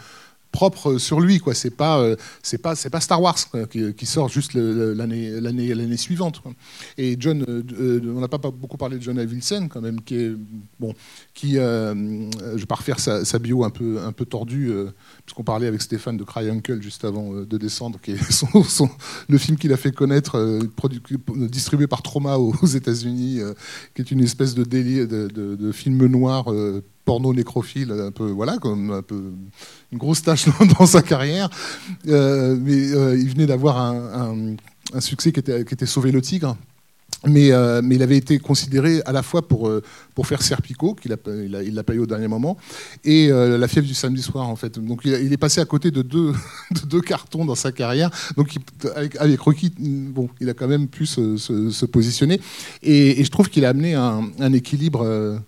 propre 0.54 0.98
sur 0.98 1.20
lui. 1.20 1.40
Quoi. 1.40 1.52
C'est 1.52 1.76
pas, 1.76 1.98
euh, 1.98 2.14
c'est 2.40 2.58
pas, 2.58 2.76
c'est 2.76 2.88
pas 2.88 3.00
Star 3.00 3.20
Wars 3.20 3.36
qui, 3.68 4.06
sort 4.06 4.28
juste 4.28 4.54
l'année, 4.54 5.40
l'année, 5.40 5.74
l'année 5.74 5.96
suivante. 5.96 6.40
Et 6.96 7.16
John, 7.18 7.44
euh, 7.48 7.62
euh, 7.78 8.14
on 8.14 8.20
n'a 8.20 8.28
pas 8.28 8.38
beaucoup 8.38 8.76
parlé 8.76 8.98
de 8.98 9.02
John 9.02 9.18
Avildsen 9.18 9.68
quand 9.68 9.80
même, 9.80 10.00
qui 10.00 10.14
est 10.14 10.32
bon, 10.78 10.94
qui, 11.34 11.54
je 11.54 12.56
vais 12.56 12.66
pas 12.66 12.76
refaire 12.76 13.00
sa, 13.00 13.38
bio 13.40 13.64
un 13.64 13.70
peu, 13.70 14.00
un 14.00 14.12
peu 14.12 14.24
tordue, 14.24 14.72
puisqu'on 15.24 15.44
parlait 15.44 15.66
avec 15.66 15.80
Stéphane 15.80 16.16
de 16.16 16.24
Cry 16.24 16.50
Uncle 16.50 16.82
juste 16.82 17.04
avant 17.04 17.32
de 17.32 17.58
descendre, 17.58 17.98
qui 18.00 18.12
est 18.12 18.16
le 19.28 19.38
film 19.38 19.56
qu'il 19.56 19.72
a 19.72 19.76
fait 19.76 19.92
connaître, 19.92 20.60
distribué 21.48 21.86
par 21.86 22.02
Trauma 22.02 22.36
aux, 22.36 22.66
États-Unis, 22.66 23.40
qui 23.94 24.02
est 24.02 24.10
une 24.10 24.20
espèce 24.20 24.54
de 24.54 24.64
délire 24.64 25.08
de, 25.08 25.72
film 25.72 26.04
noir 26.06 26.46
porno 27.04 27.34
nécrophile, 27.34 27.92
un 27.92 28.10
peu, 28.10 28.30
voilà, 28.30 28.58
comme 28.58 28.90
un 28.90 29.02
peu 29.02 29.32
une 29.92 29.98
grosse 29.98 30.22
tâche 30.22 30.46
dans, 30.78 30.86
sa 30.86 31.02
carrière. 31.02 31.48
Euh, 32.08 32.56
mais 32.60 32.92
euh, 32.92 33.18
il 33.18 33.28
venait 33.28 33.46
d'avoir 33.46 33.78
un, 33.78 34.56
succès 35.00 35.32
qui 35.32 35.40
était 35.40 35.86
Sauver 35.86 36.12
le 36.12 36.22
tigre. 36.22 36.56
Mais, 37.26 37.52
euh, 37.52 37.80
mais, 37.82 37.94
il 37.94 38.02
avait 38.02 38.16
été 38.16 38.38
considéré 38.38 39.00
à 39.06 39.12
la 39.12 39.22
fois 39.22 39.46
pour, 39.46 39.70
pour 40.14 40.26
faire 40.26 40.42
Serpico, 40.42 40.94
qu'il 40.94 41.12
a, 41.12 41.16
il 41.62 41.74
l'a 41.74 41.82
payé 41.82 41.98
au 41.98 42.06
dernier 42.06 42.28
moment, 42.28 42.56
et 43.04 43.28
La 43.28 43.68
fièvre 43.68 43.86
du 43.86 43.94
samedi 43.94 44.22
soir, 44.22 44.48
en 44.48 44.56
fait. 44.56 44.78
Donc 44.78 45.02
il, 45.04 45.32
est 45.32 45.36
passé 45.36 45.60
à 45.60 45.64
côté 45.64 45.90
de 45.90 46.02
deux, 46.02 46.32
de 46.70 46.86
deux 46.86 47.00
cartons 47.00 47.44
dans 47.44 47.54
sa 47.54 47.72
carrière. 47.72 48.10
Donc 48.36 48.54
avec, 48.94 49.16
avec, 49.16 49.40
Rocky, 49.40 49.72
bon, 49.78 50.28
il 50.40 50.50
a 50.50 50.54
quand 50.54 50.68
même 50.68 50.88
pu 50.88 51.06
se, 51.06 51.36
se, 51.36 51.86
positionner. 51.86 52.40
Et, 52.82 53.24
je 53.24 53.30
trouve 53.30 53.48
qu'il 53.48 53.64
a 53.64 53.70
amené 53.70 53.94
un, 53.94 54.30
un 54.38 54.52
équilibre 54.52 55.40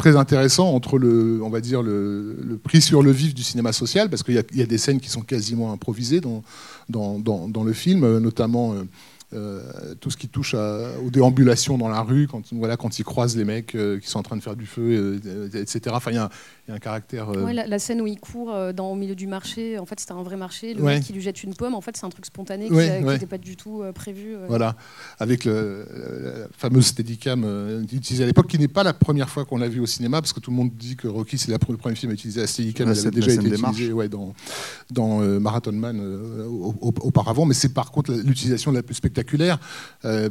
très 0.00 0.16
intéressant 0.16 0.72
entre 0.72 0.98
le, 0.98 1.40
on 1.42 1.50
va 1.50 1.60
dire 1.60 1.82
le, 1.82 2.58
prix 2.62 2.80
sur 2.80 3.02
le 3.02 3.10
vif 3.10 3.34
du 3.34 3.42
cinéma 3.42 3.72
social, 3.72 4.08
parce 4.08 4.22
qu'il 4.22 4.34
y, 4.34 4.62
a 4.62 4.66
des 4.66 4.78
scènes 4.78 5.00
qui 5.00 5.10
sont 5.10 5.20
quasiment 5.20 5.72
improvisées 5.72 6.20
dans, 6.20 6.42
dans, 6.88 7.18
dans, 7.18 7.64
le 7.64 7.72
film, 7.72 8.18
notamment 8.18 8.74
euh, 9.32 9.94
tout 10.00 10.10
ce 10.10 10.16
qui 10.16 10.28
touche 10.28 10.54
aux 10.54 11.10
déambulations 11.10 11.78
dans 11.78 11.88
la 11.88 12.02
rue, 12.02 12.26
quand, 12.26 12.52
voilà, 12.52 12.76
quand 12.76 12.98
ils 12.98 13.04
croisent 13.04 13.36
les 13.36 13.44
mecs 13.44 13.76
euh, 13.76 14.00
qui 14.00 14.08
sont 14.08 14.18
en 14.18 14.24
train 14.24 14.36
de 14.36 14.42
faire 14.42 14.56
du 14.56 14.66
feu, 14.66 15.20
etc. 15.54 15.96
un 16.70 16.78
caractère. 16.78 17.30
Euh, 17.30 17.52
la, 17.52 17.78
scène 17.78 18.00
où 18.00 18.06
il 18.06 18.18
court 18.18 18.52
euh, 18.52 18.72
dans, 18.72 18.90
au 18.90 18.94
milieu 18.94 19.14
du 19.14 19.26
marché, 19.26 19.78
en 19.78 19.86
fait, 19.86 20.00
c'était 20.00 20.12
un 20.12 20.22
vrai 20.22 20.36
marché. 20.36 20.74
Le 20.74 20.82
mec 20.82 21.02
qui 21.02 21.12
lui 21.12 21.20
jette 21.20 21.42
une 21.42 21.54
pomme, 21.54 21.74
en 21.74 21.80
fait, 21.80 21.96
c'est 21.96 22.06
un 22.06 22.10
truc 22.10 22.26
spontané 22.26 22.68
qui 22.68 22.74
n'était 22.74 23.26
pas 23.26 23.38
du 23.38 23.56
tout 23.56 23.82
euh, 23.82 23.92
prévu. 23.92 24.36
Voilà, 24.48 24.76
avec 25.18 25.44
le, 25.44 25.86
la 26.22 26.48
fameuse 26.56 26.86
Steadicam 26.86 27.44
utilisée 27.92 28.24
à 28.24 28.26
l'époque, 28.26 28.48
qui 28.48 28.58
n'est 28.58 28.68
pas 28.68 28.82
la 28.82 28.92
première 28.92 29.28
fois 29.28 29.44
qu'on 29.44 29.58
l'a 29.58 29.68
vu 29.68 29.80
au 29.80 29.86
cinéma, 29.86 30.20
parce 30.20 30.32
que 30.32 30.40
tout 30.40 30.50
le 30.50 30.56
monde 30.56 30.70
dit 30.74 30.96
que 30.96 31.08
Rocky, 31.08 31.38
c'est 31.38 31.50
le 31.50 31.58
premier 31.58 31.94
film 31.94 32.10
à 32.10 32.14
utiliser 32.14 32.40
la 32.40 32.46
Steadicam. 32.46 32.88
elle 32.90 33.06
a 33.06 33.10
déjà 33.10 33.32
été 33.32 33.46
utilisée 33.46 33.92
ouais, 33.92 34.08
dans, 34.08 34.34
dans 34.90 35.18
Marathon 35.40 35.72
Man 35.72 36.00
auparavant, 36.80 37.46
mais 37.46 37.54
c'est 37.54 37.74
par 37.74 37.90
contre 37.90 38.12
l'utilisation 38.12 38.72
la 38.72 38.82
plus 38.82 38.94
spectaculaire, 38.94 39.58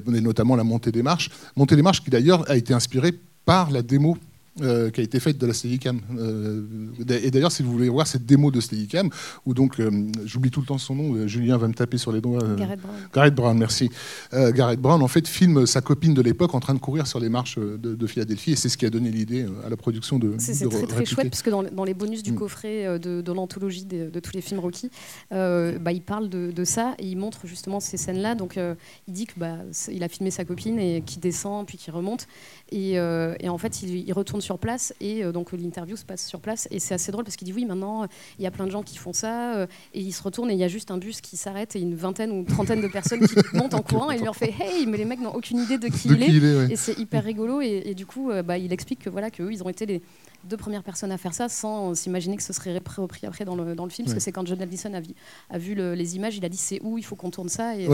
notamment 0.08 0.56
la 0.56 0.64
montée 0.64 0.92
des 0.92 1.04
marches. 1.04 1.30
Montée 1.56 1.76
des 1.76 1.82
marches 1.82 2.04
qui 2.04 2.10
d'ailleurs 2.10 2.50
a 2.50 2.56
été 2.56 2.74
inspirée 2.74 3.14
par 3.46 3.72
la 3.72 3.82
démo 3.82 4.18
euh, 4.62 4.90
qui 4.90 5.02
a 5.02 5.04
été 5.04 5.20
faite 5.20 5.38
de 5.38 5.46
la 5.46 5.54
Steadicam. 5.54 6.02
Euh, 6.18 6.64
et 7.10 7.32
d'ailleurs, 7.32 7.52
si 7.52 7.64
vous 7.64 7.72
voulez 7.72 7.90
voir 7.90 8.08
cette 8.08 8.26
démo 8.26 8.52
de 8.52 8.60
Steadicam, 8.60 9.10
où 9.46 9.54
donc, 9.54 9.80
euh, 9.80 9.90
j'oublie 10.26 10.52
tout 10.52 10.60
le 10.60 10.66
temps 10.66 10.78
son 10.78 10.96
nom, 10.96 11.28
Julien 11.28 11.58
va 11.58 11.68
me 11.68 11.74
taper 11.74 11.98
sur 11.98 12.12
les 12.12 12.22
doigts. 12.22 12.44
Gareth 12.58 12.82
Brown. 12.82 12.96
Gareth 13.14 13.36
Brown, 13.36 13.58
merci. 13.58 13.90
Gareth 14.32 14.80
Brown, 14.80 15.02
en 15.02 15.08
fait, 15.08 15.28
filme 15.28 15.66
sa 15.66 15.82
copine 15.82 16.14
de 16.14 16.22
l'époque 16.22 16.56
en 16.56 16.60
train 16.60 16.74
de 16.74 16.80
courir 16.80 17.08
sur 17.08 17.20
les 17.20 17.30
marches 17.30 17.58
de, 17.58 18.08
Philadelphie, 18.08 18.54
et 18.54 18.56
c'est 18.56 18.70
ce 18.70 18.78
qui 18.78 18.86
a 18.86 18.90
donné 18.90 19.12
l'idée 19.12 19.46
à 19.66 19.70
la 19.70 19.78
production 19.78 20.20
de. 20.20 20.34
C'est 20.40 20.68
très, 20.68 20.88
très 20.88 21.06
chouette, 21.06 21.30
parce 21.30 21.42
que 21.42 21.50
dans, 21.50 21.84
les 21.84 21.94
bonus 21.94 22.24
du 22.24 22.32
mm. 22.32 22.36
coffret 22.36 23.00
de, 23.00 23.32
l'anthologie 23.32 23.86
de, 23.86 24.20
tous 24.20 24.34
les 24.34 24.42
films 24.42 24.60
Rocky, 24.60 24.90
bah, 25.32 25.92
il 25.92 26.02
parle 26.02 26.30
de, 26.30 26.64
ça, 26.64 26.96
et 27.00 27.08
il 27.08 27.18
montre 27.18 27.46
justement 27.46 27.80
ces 27.80 27.98
scènes-là. 27.98 28.36
Donc, 28.36 28.60
il 29.08 29.14
dit 29.14 29.26
que 29.26 29.40
bah, 29.40 29.58
il 29.92 30.04
a 30.04 30.10
filmé 30.10 30.32
sa 30.32 30.46
copine 30.46 30.80
et 30.80 31.02
qui 31.06 31.20
descend, 31.20 31.66
puis 31.66 31.78
qui 31.78 31.92
remonte. 31.92 32.28
Et, 32.72 32.94
et 32.94 33.50
en 33.50 33.58
fait, 33.58 33.82
il, 33.84 34.10
il 34.10 34.14
retourne 34.14 34.42
sur 34.42 34.49
sur 34.50 34.58
place 34.58 34.96
et 35.00 35.24
euh, 35.24 35.32
donc 35.32 35.52
l'interview 35.52 35.96
se 35.96 36.04
passe 36.04 36.26
sur 36.26 36.40
place. 36.40 36.68
Et 36.72 36.80
c'est 36.80 36.96
assez 36.96 37.12
drôle 37.12 37.24
parce 37.24 37.36
qu'il 37.36 37.46
dit 37.46 37.54
oui 37.54 37.66
maintenant 37.66 38.08
il 38.40 38.44
y 38.44 38.48
a 38.48 38.52
plein 38.52 38.66
de 38.66 38.72
gens 38.72 38.82
qui 38.82 38.98
font 38.98 39.14
ça 39.14 39.54
euh, 39.54 39.68
et 39.94 40.00
il 40.00 40.12
se 40.12 40.24
retourne 40.24 40.50
et 40.50 40.54
il 40.54 40.60
y 40.60 40.64
a 40.64 40.68
juste 40.68 40.90
un 40.90 40.98
bus 40.98 41.22
qui 41.22 41.38
s'arrête 41.38 41.76
et 41.76 41.80
une 41.80 41.94
vingtaine 41.94 42.32
ou 42.32 42.36
une 42.38 42.46
trentaine 42.46 42.82
de 42.82 42.88
personnes 42.88 43.20
qui 43.28 43.36
montent 43.54 43.76
en 43.76 43.84
courant 43.84 44.12
et 44.12 44.16
il 44.16 44.24
leur 44.24 44.36
fait 44.36 44.52
hey 44.60 44.88
mais 44.88 44.98
les 44.98 45.06
mecs 45.06 45.20
n'ont 45.20 45.36
aucune 45.36 45.60
idée 45.60 45.78
de 45.78 45.88
qui 45.88 46.08
il 46.08 46.44
est, 46.44 46.72
et 46.72 46.76
c'est 46.76 46.98
hyper 46.98 47.24
rigolo. 47.24 47.62
Et, 47.62 47.94
du 47.94 48.08
coup 48.08 48.32
euh, 48.32 48.42
bah, 48.42 48.58
il 48.58 48.74
explique 48.74 49.00
que 49.04 49.10
voilà 49.12 49.30
que 49.30 49.44
eux, 49.44 49.54
ils 49.54 49.62
ont 49.62 49.70
été 49.70 49.86
les 49.86 50.02
deux 50.46 50.58
premières 50.58 50.84
personnes 50.84 51.12
à 51.12 51.18
faire 51.18 51.34
ça 51.34 51.50
sans 51.50 51.94
s'imaginer 51.94 52.38
que 52.38 52.44
ce 52.44 52.54
serait 52.54 52.82
repris 52.98 53.26
après 53.26 53.46
dans 53.46 53.56
le, 53.56 53.76
dans 53.76 53.84
le 53.84 53.90
film. 53.90 54.06
Parce 54.06 54.16
que 54.16 54.22
c'est 54.22 54.32
quand 54.32 54.46
John 54.48 54.62
Aldison 54.62 54.94
a 54.94 55.02
vu, 55.02 55.14
a 55.50 55.58
vu 55.58 55.76
les 55.76 56.16
images, 56.16 56.38
il 56.38 56.46
a 56.46 56.50
dit 56.50 56.58
c'est 56.58 56.80
où 56.82 56.98
il 56.98 57.04
faut 57.04 57.16
qu'on 57.16 57.30
tourne 57.30 57.50
ça. 57.50 57.78
Et, 57.78 57.88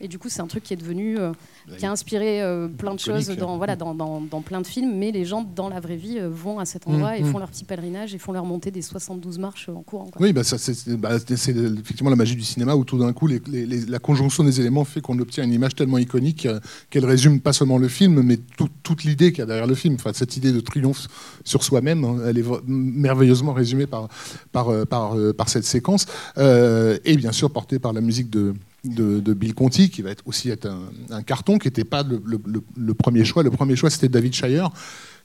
et 0.00 0.08
du 0.08 0.18
coup, 0.18 0.28
c'est 0.28 0.40
un 0.40 0.46
truc 0.46 0.62
qui 0.62 0.72
est 0.72 0.76
devenu, 0.76 1.18
euh, 1.18 1.32
qui 1.76 1.86
a 1.86 1.90
inspiré 1.90 2.42
euh, 2.42 2.68
plein 2.68 2.94
de 2.94 3.00
choses 3.00 3.28
dans, 3.36 3.56
voilà, 3.56 3.76
dans, 3.76 3.94
dans, 3.94 4.20
dans, 4.20 4.42
plein 4.42 4.60
de 4.60 4.66
films. 4.66 4.96
Mais 4.96 5.10
les 5.10 5.24
gens, 5.24 5.42
dans 5.42 5.68
la 5.68 5.80
vraie 5.80 5.96
vie, 5.96 5.97
euh, 6.18 6.28
vont 6.28 6.58
à 6.58 6.64
cet 6.64 6.86
mm, 6.86 6.90
endroit 6.90 7.16
et 7.16 7.22
mm. 7.22 7.32
font 7.32 7.38
leur 7.38 7.50
petit 7.50 7.64
pèlerinage 7.64 8.14
et 8.14 8.18
font 8.18 8.32
leur 8.32 8.44
montée 8.44 8.70
des 8.70 8.82
72 8.82 9.38
marches 9.38 9.68
en 9.68 9.82
courant. 9.82 10.10
Oui, 10.20 10.32
bah, 10.32 10.42
c'est 10.44 10.88
bah, 10.96 11.16
effectivement 11.16 12.10
la 12.10 12.16
magie 12.16 12.36
du 12.36 12.44
cinéma 12.44 12.74
où 12.74 12.84
tout 12.84 12.98
d'un 12.98 13.12
coup, 13.12 13.26
les, 13.26 13.40
la 13.88 13.98
conjonction 13.98 14.44
des 14.44 14.60
éléments 14.60 14.84
fait 14.84 15.00
qu'on 15.00 15.18
obtient 15.18 15.44
une 15.44 15.52
image 15.52 15.74
tellement 15.74 15.98
iconique 15.98 16.48
qu'elle 16.90 17.04
résume 17.04 17.40
pas 17.40 17.52
seulement 17.52 17.78
le 17.78 17.88
film, 17.88 18.22
mais 18.22 18.38
toute 18.82 19.04
l'idée 19.04 19.32
qu'il 19.32 19.40
y 19.40 19.42
a 19.42 19.46
derrière 19.46 19.66
le 19.66 19.74
film. 19.74 19.94
Enfin, 19.94 20.12
cette 20.14 20.36
idée 20.36 20.52
de 20.52 20.60
triomphe 20.60 21.06
sur 21.44 21.62
soi-même 21.62 21.98
Hein. 22.04 22.18
Elle 22.26 22.38
est 22.38 22.44
merveilleusement 22.66 23.52
résumée 23.52 23.86
par, 23.86 24.08
par, 24.52 24.68
euh, 24.68 24.84
par, 24.84 25.16
euh, 25.16 25.32
par 25.32 25.48
cette 25.48 25.64
séquence. 25.64 26.06
Euh, 26.36 26.98
et 27.04 27.16
bien 27.16 27.32
sûr 27.32 27.50
portée 27.50 27.78
par 27.78 27.92
la 27.92 28.00
musique 28.00 28.30
de, 28.30 28.54
de, 28.84 29.32
Bill 29.32 29.54
Conti, 29.54 29.90
qui 29.90 30.02
va 30.02 30.10
être 30.10 30.22
aussi 30.26 30.50
être 30.50 30.68
un, 31.10 31.22
carton, 31.22 31.58
qui 31.58 31.68
n'était 31.68 31.84
pas 31.84 32.02
le, 32.02 32.94
premier 32.94 33.24
choix. 33.24 33.42
Le 33.42 33.50
premier 33.50 33.76
choix, 33.76 33.90
c'était 33.90 34.08
David 34.08 34.34
Shire, 34.34 34.70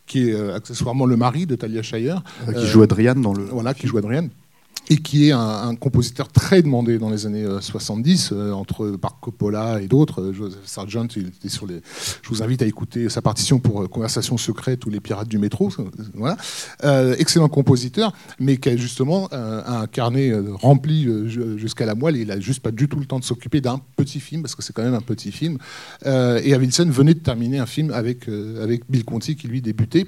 qui 0.06 0.30
est 0.30 0.52
accessoirement 0.54 1.06
le 1.06 1.16
mari 1.16 1.46
de 1.46 1.56
Talia 1.56 1.82
Shire. 1.82 2.22
qui 2.56 2.66
joue 2.68 2.82
Adrian 2.84 3.16
dans 3.16 3.34
le. 3.34 3.44
Voilà, 3.46 3.74
qui 3.74 3.88
joue 3.88 3.98
Adrian 3.98 4.28
et 4.90 4.98
qui 4.98 5.30
est 5.30 5.32
un, 5.32 5.76
compositeur 5.76 6.28
très 6.28 6.62
demandé 6.62 6.98
dans 6.98 7.10
les 7.10 7.26
années 7.26 7.46
70, 7.62 8.32
euh, 8.32 8.36
euh, 8.36 8.52
entre 8.52 8.92
par 8.92 9.20
Coppola 9.20 9.82
et 9.82 9.88
d'autres. 9.88 10.22
Euh, 10.22 10.34
Joseph 10.34 10.66
Sargent, 10.66 11.08
il 11.16 11.28
était 11.28 11.50
sur 11.50 11.66
les. 11.66 11.82
Je 12.22 12.30
vous 12.30 12.44
invite 12.44 12.62
à 12.62 12.66
écouter 12.66 13.10
sa 13.10 13.22
partition 13.22 13.60
pour 13.60 13.90
Conversation 13.90 14.38
secrète 14.38 14.86
ou 14.86 14.90
Les 14.90 15.00
Pirates 15.00 15.28
du 15.28 15.38
métro. 15.38 15.72
Voilà, 16.14 16.38
excellent 17.18 17.50
compositeur, 17.50 18.14
mais 18.40 18.58
qui 18.58 18.70
a 18.70 18.76
justement 18.76 19.30
un 19.32 19.88
carnet 19.88 20.34
rempli 20.62 21.08
jusqu'à 21.58 21.86
la 21.86 21.96
moelle. 21.96 22.18
Il 22.18 22.32
a 22.32 22.40
juste 22.40 22.62
pas 22.62 22.72
du 22.72 22.88
tout 22.88 23.00
le 23.00 23.06
temps 23.06 23.20
de 23.20 23.24
s'occuper 23.24 23.62
d'un 23.62 23.80
petit 23.96 24.20
film 24.20 24.42
parce 24.42 24.56
que 24.56 24.62
c'est 24.62 24.74
quand 24.74 24.84
même 24.84 24.94
un 24.94 25.02
petit 25.02 25.32
film. 25.32 25.58
et 26.06 26.54
Avilsen 26.54 26.90
venait 26.90 27.14
de 27.14 27.20
terminer 27.20 27.60
un 27.60 27.66
film 27.66 27.92
avec 27.92 28.28
avec 28.62 28.84
Bill 28.90 29.06
Conti 29.06 29.36
qui 29.36 29.48
lui 29.48 29.62
débutait. 29.62 30.06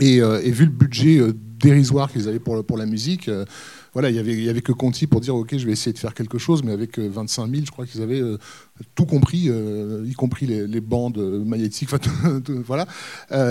Et, 0.00 0.20
vu 0.20 0.64
le 0.64 0.70
budget 0.70 1.20
dérisoire 1.58 2.10
qu'ils 2.10 2.28
avaient 2.28 2.38
pour 2.38 2.78
la 2.78 2.86
musique, 2.86 3.30
voilà, 3.92 4.10
il 4.10 4.16
y 4.16 4.18
avait, 4.18 4.32
il 4.32 4.42
y 4.42 4.48
avait 4.48 4.60
que 4.60 4.72
Conti 4.72 5.06
pour 5.06 5.20
dire 5.20 5.34
ok, 5.34 5.56
je 5.56 5.66
vais 5.66 5.72
essayer 5.72 5.92
de 5.92 5.98
faire 5.98 6.14
quelque 6.14 6.38
chose, 6.38 6.62
mais 6.62 6.72
avec 6.72 6.98
25 6.98 7.42
euh, 7.42 7.50
000, 7.50 7.62
je 7.66 7.70
crois 7.70 7.86
qu'ils 7.86 8.02
avaient 8.02 8.20
euh, 8.20 8.38
tout 8.94 9.06
compris, 9.06 9.46
euh, 9.48 10.04
y 10.06 10.12
compris 10.12 10.46
les, 10.46 10.80
bandes 10.80 11.18
magnétiques, 11.18 11.90
voilà, 12.66 12.86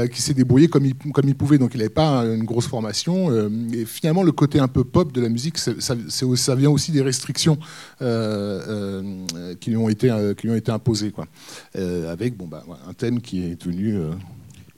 qui 0.08 0.22
s'est 0.22 0.34
débrouillé 0.34 0.68
comme 0.68 0.86
il, 0.86 0.96
comme 0.96 1.28
il 1.28 1.36
pouvait. 1.36 1.58
Donc 1.58 1.72
il 1.74 1.80
n'avait 1.80 1.90
pas 1.90 2.22
une 2.24 2.46
grosse 2.46 2.68
formation. 2.68 3.32
et 3.74 3.86
finalement, 3.86 4.24
le 4.24 4.32
côté 4.32 4.60
un 4.60 4.68
peu 4.68 4.84
pop 4.84 5.12
de 5.12 5.22
la 5.22 5.30
musique, 5.30 5.58
ça, 5.58 5.74
ça 5.80 6.56
vient 6.56 6.70
aussi 6.70 6.92
des 6.92 7.02
restrictions 7.02 7.58
qui 8.00 9.70
lui 9.70 9.78
ont 9.78 9.90
été, 9.90 10.34
qui 10.38 10.48
lui 10.48 10.54
ont 10.54 10.58
été 10.58 10.72
imposées, 10.72 11.12
quoi. 11.12 11.28
avec 11.76 12.38
bon, 12.38 12.48
bah, 12.48 12.64
un 12.88 12.94
thème 12.94 13.22
qui 13.22 13.44
est 13.44 13.62
devenu 13.62 13.98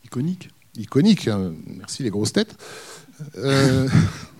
iconique. 0.04 0.50
Iconique. 0.76 1.28
Hein. 1.28 1.54
Merci 1.78 2.04
les 2.04 2.10
grosses 2.10 2.34
têtes. 2.34 2.56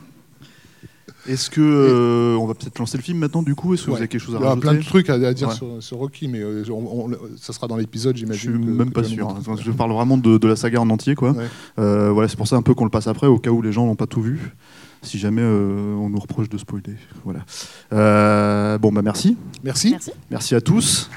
Est-ce 1.30 1.52
que 1.52 1.62
euh, 1.62 2.36
on 2.38 2.48
va 2.48 2.56
peut-être 2.56 2.80
lancer 2.80 2.98
le 2.98 3.04
film 3.04 3.20
maintenant 3.20 3.44
du 3.44 3.54
coup? 3.54 3.76
Est-ce 3.76 3.86
que 3.86 3.92
vous 3.92 3.98
avez 3.98 4.08
quelque 4.08 4.22
chose 4.22 4.36
à 4.36 4.40
rajouter 4.40 4.62
Il 4.62 4.66
y 4.66 4.68
a 4.68 4.72
plein 4.72 4.80
de 4.80 4.86
trucs 4.86 5.10
à, 5.12 5.34
dire 5.34 5.52
sur, 5.52 5.98
Rocky, 5.98 6.28
mais 6.28 6.40
euh, 6.40 6.64
ça 7.38 7.54
sera 7.54 7.68
dans 7.68 7.78
l'épisode, 7.78 8.18
j'imagine. 8.18 8.52
Je 8.54 8.58
suis 8.58 8.66
même 8.68 8.92
pas 8.92 9.04
sûr. 9.04 9.30
Hein. 9.30 9.56
Je 9.64 9.72
parle 9.72 9.92
vraiment 9.92 10.18
de, 10.18 10.48
la 10.48 10.56
saga 10.56 10.82
en 10.82 10.90
entier, 10.90 11.14
quoi. 11.14 11.36
Euh, 11.78 12.10
voilà, 12.10 12.28
c'est 12.28 12.38
pour 12.38 12.48
ça 12.48 12.56
un 12.56 12.64
peu 12.64 12.74
qu'on 12.74 12.86
le 12.86 12.90
passe 12.90 13.08
après, 13.08 13.28
au 13.28 13.38
cas 13.38 13.52
où 13.52 13.62
les 13.62 13.72
gens 13.72 13.86
n'ont 13.86 13.96
pas 13.96 14.08
tout 14.08 14.22
vu. 14.22 14.56
Si 15.02 15.18
jamais 15.18 15.44
on 15.44 16.10
nous 16.10 16.20
reproche 16.20 16.50
de 16.50 16.58
spoiler, 16.58 16.96
voilà. 17.24 18.78
bon 18.80 18.92
bah 18.92 19.02
merci. 19.04 19.38
Merci. 19.64 19.92
Merci, 19.92 20.12
merci 20.32 20.56
à 20.56 20.62
tous. 20.62 21.10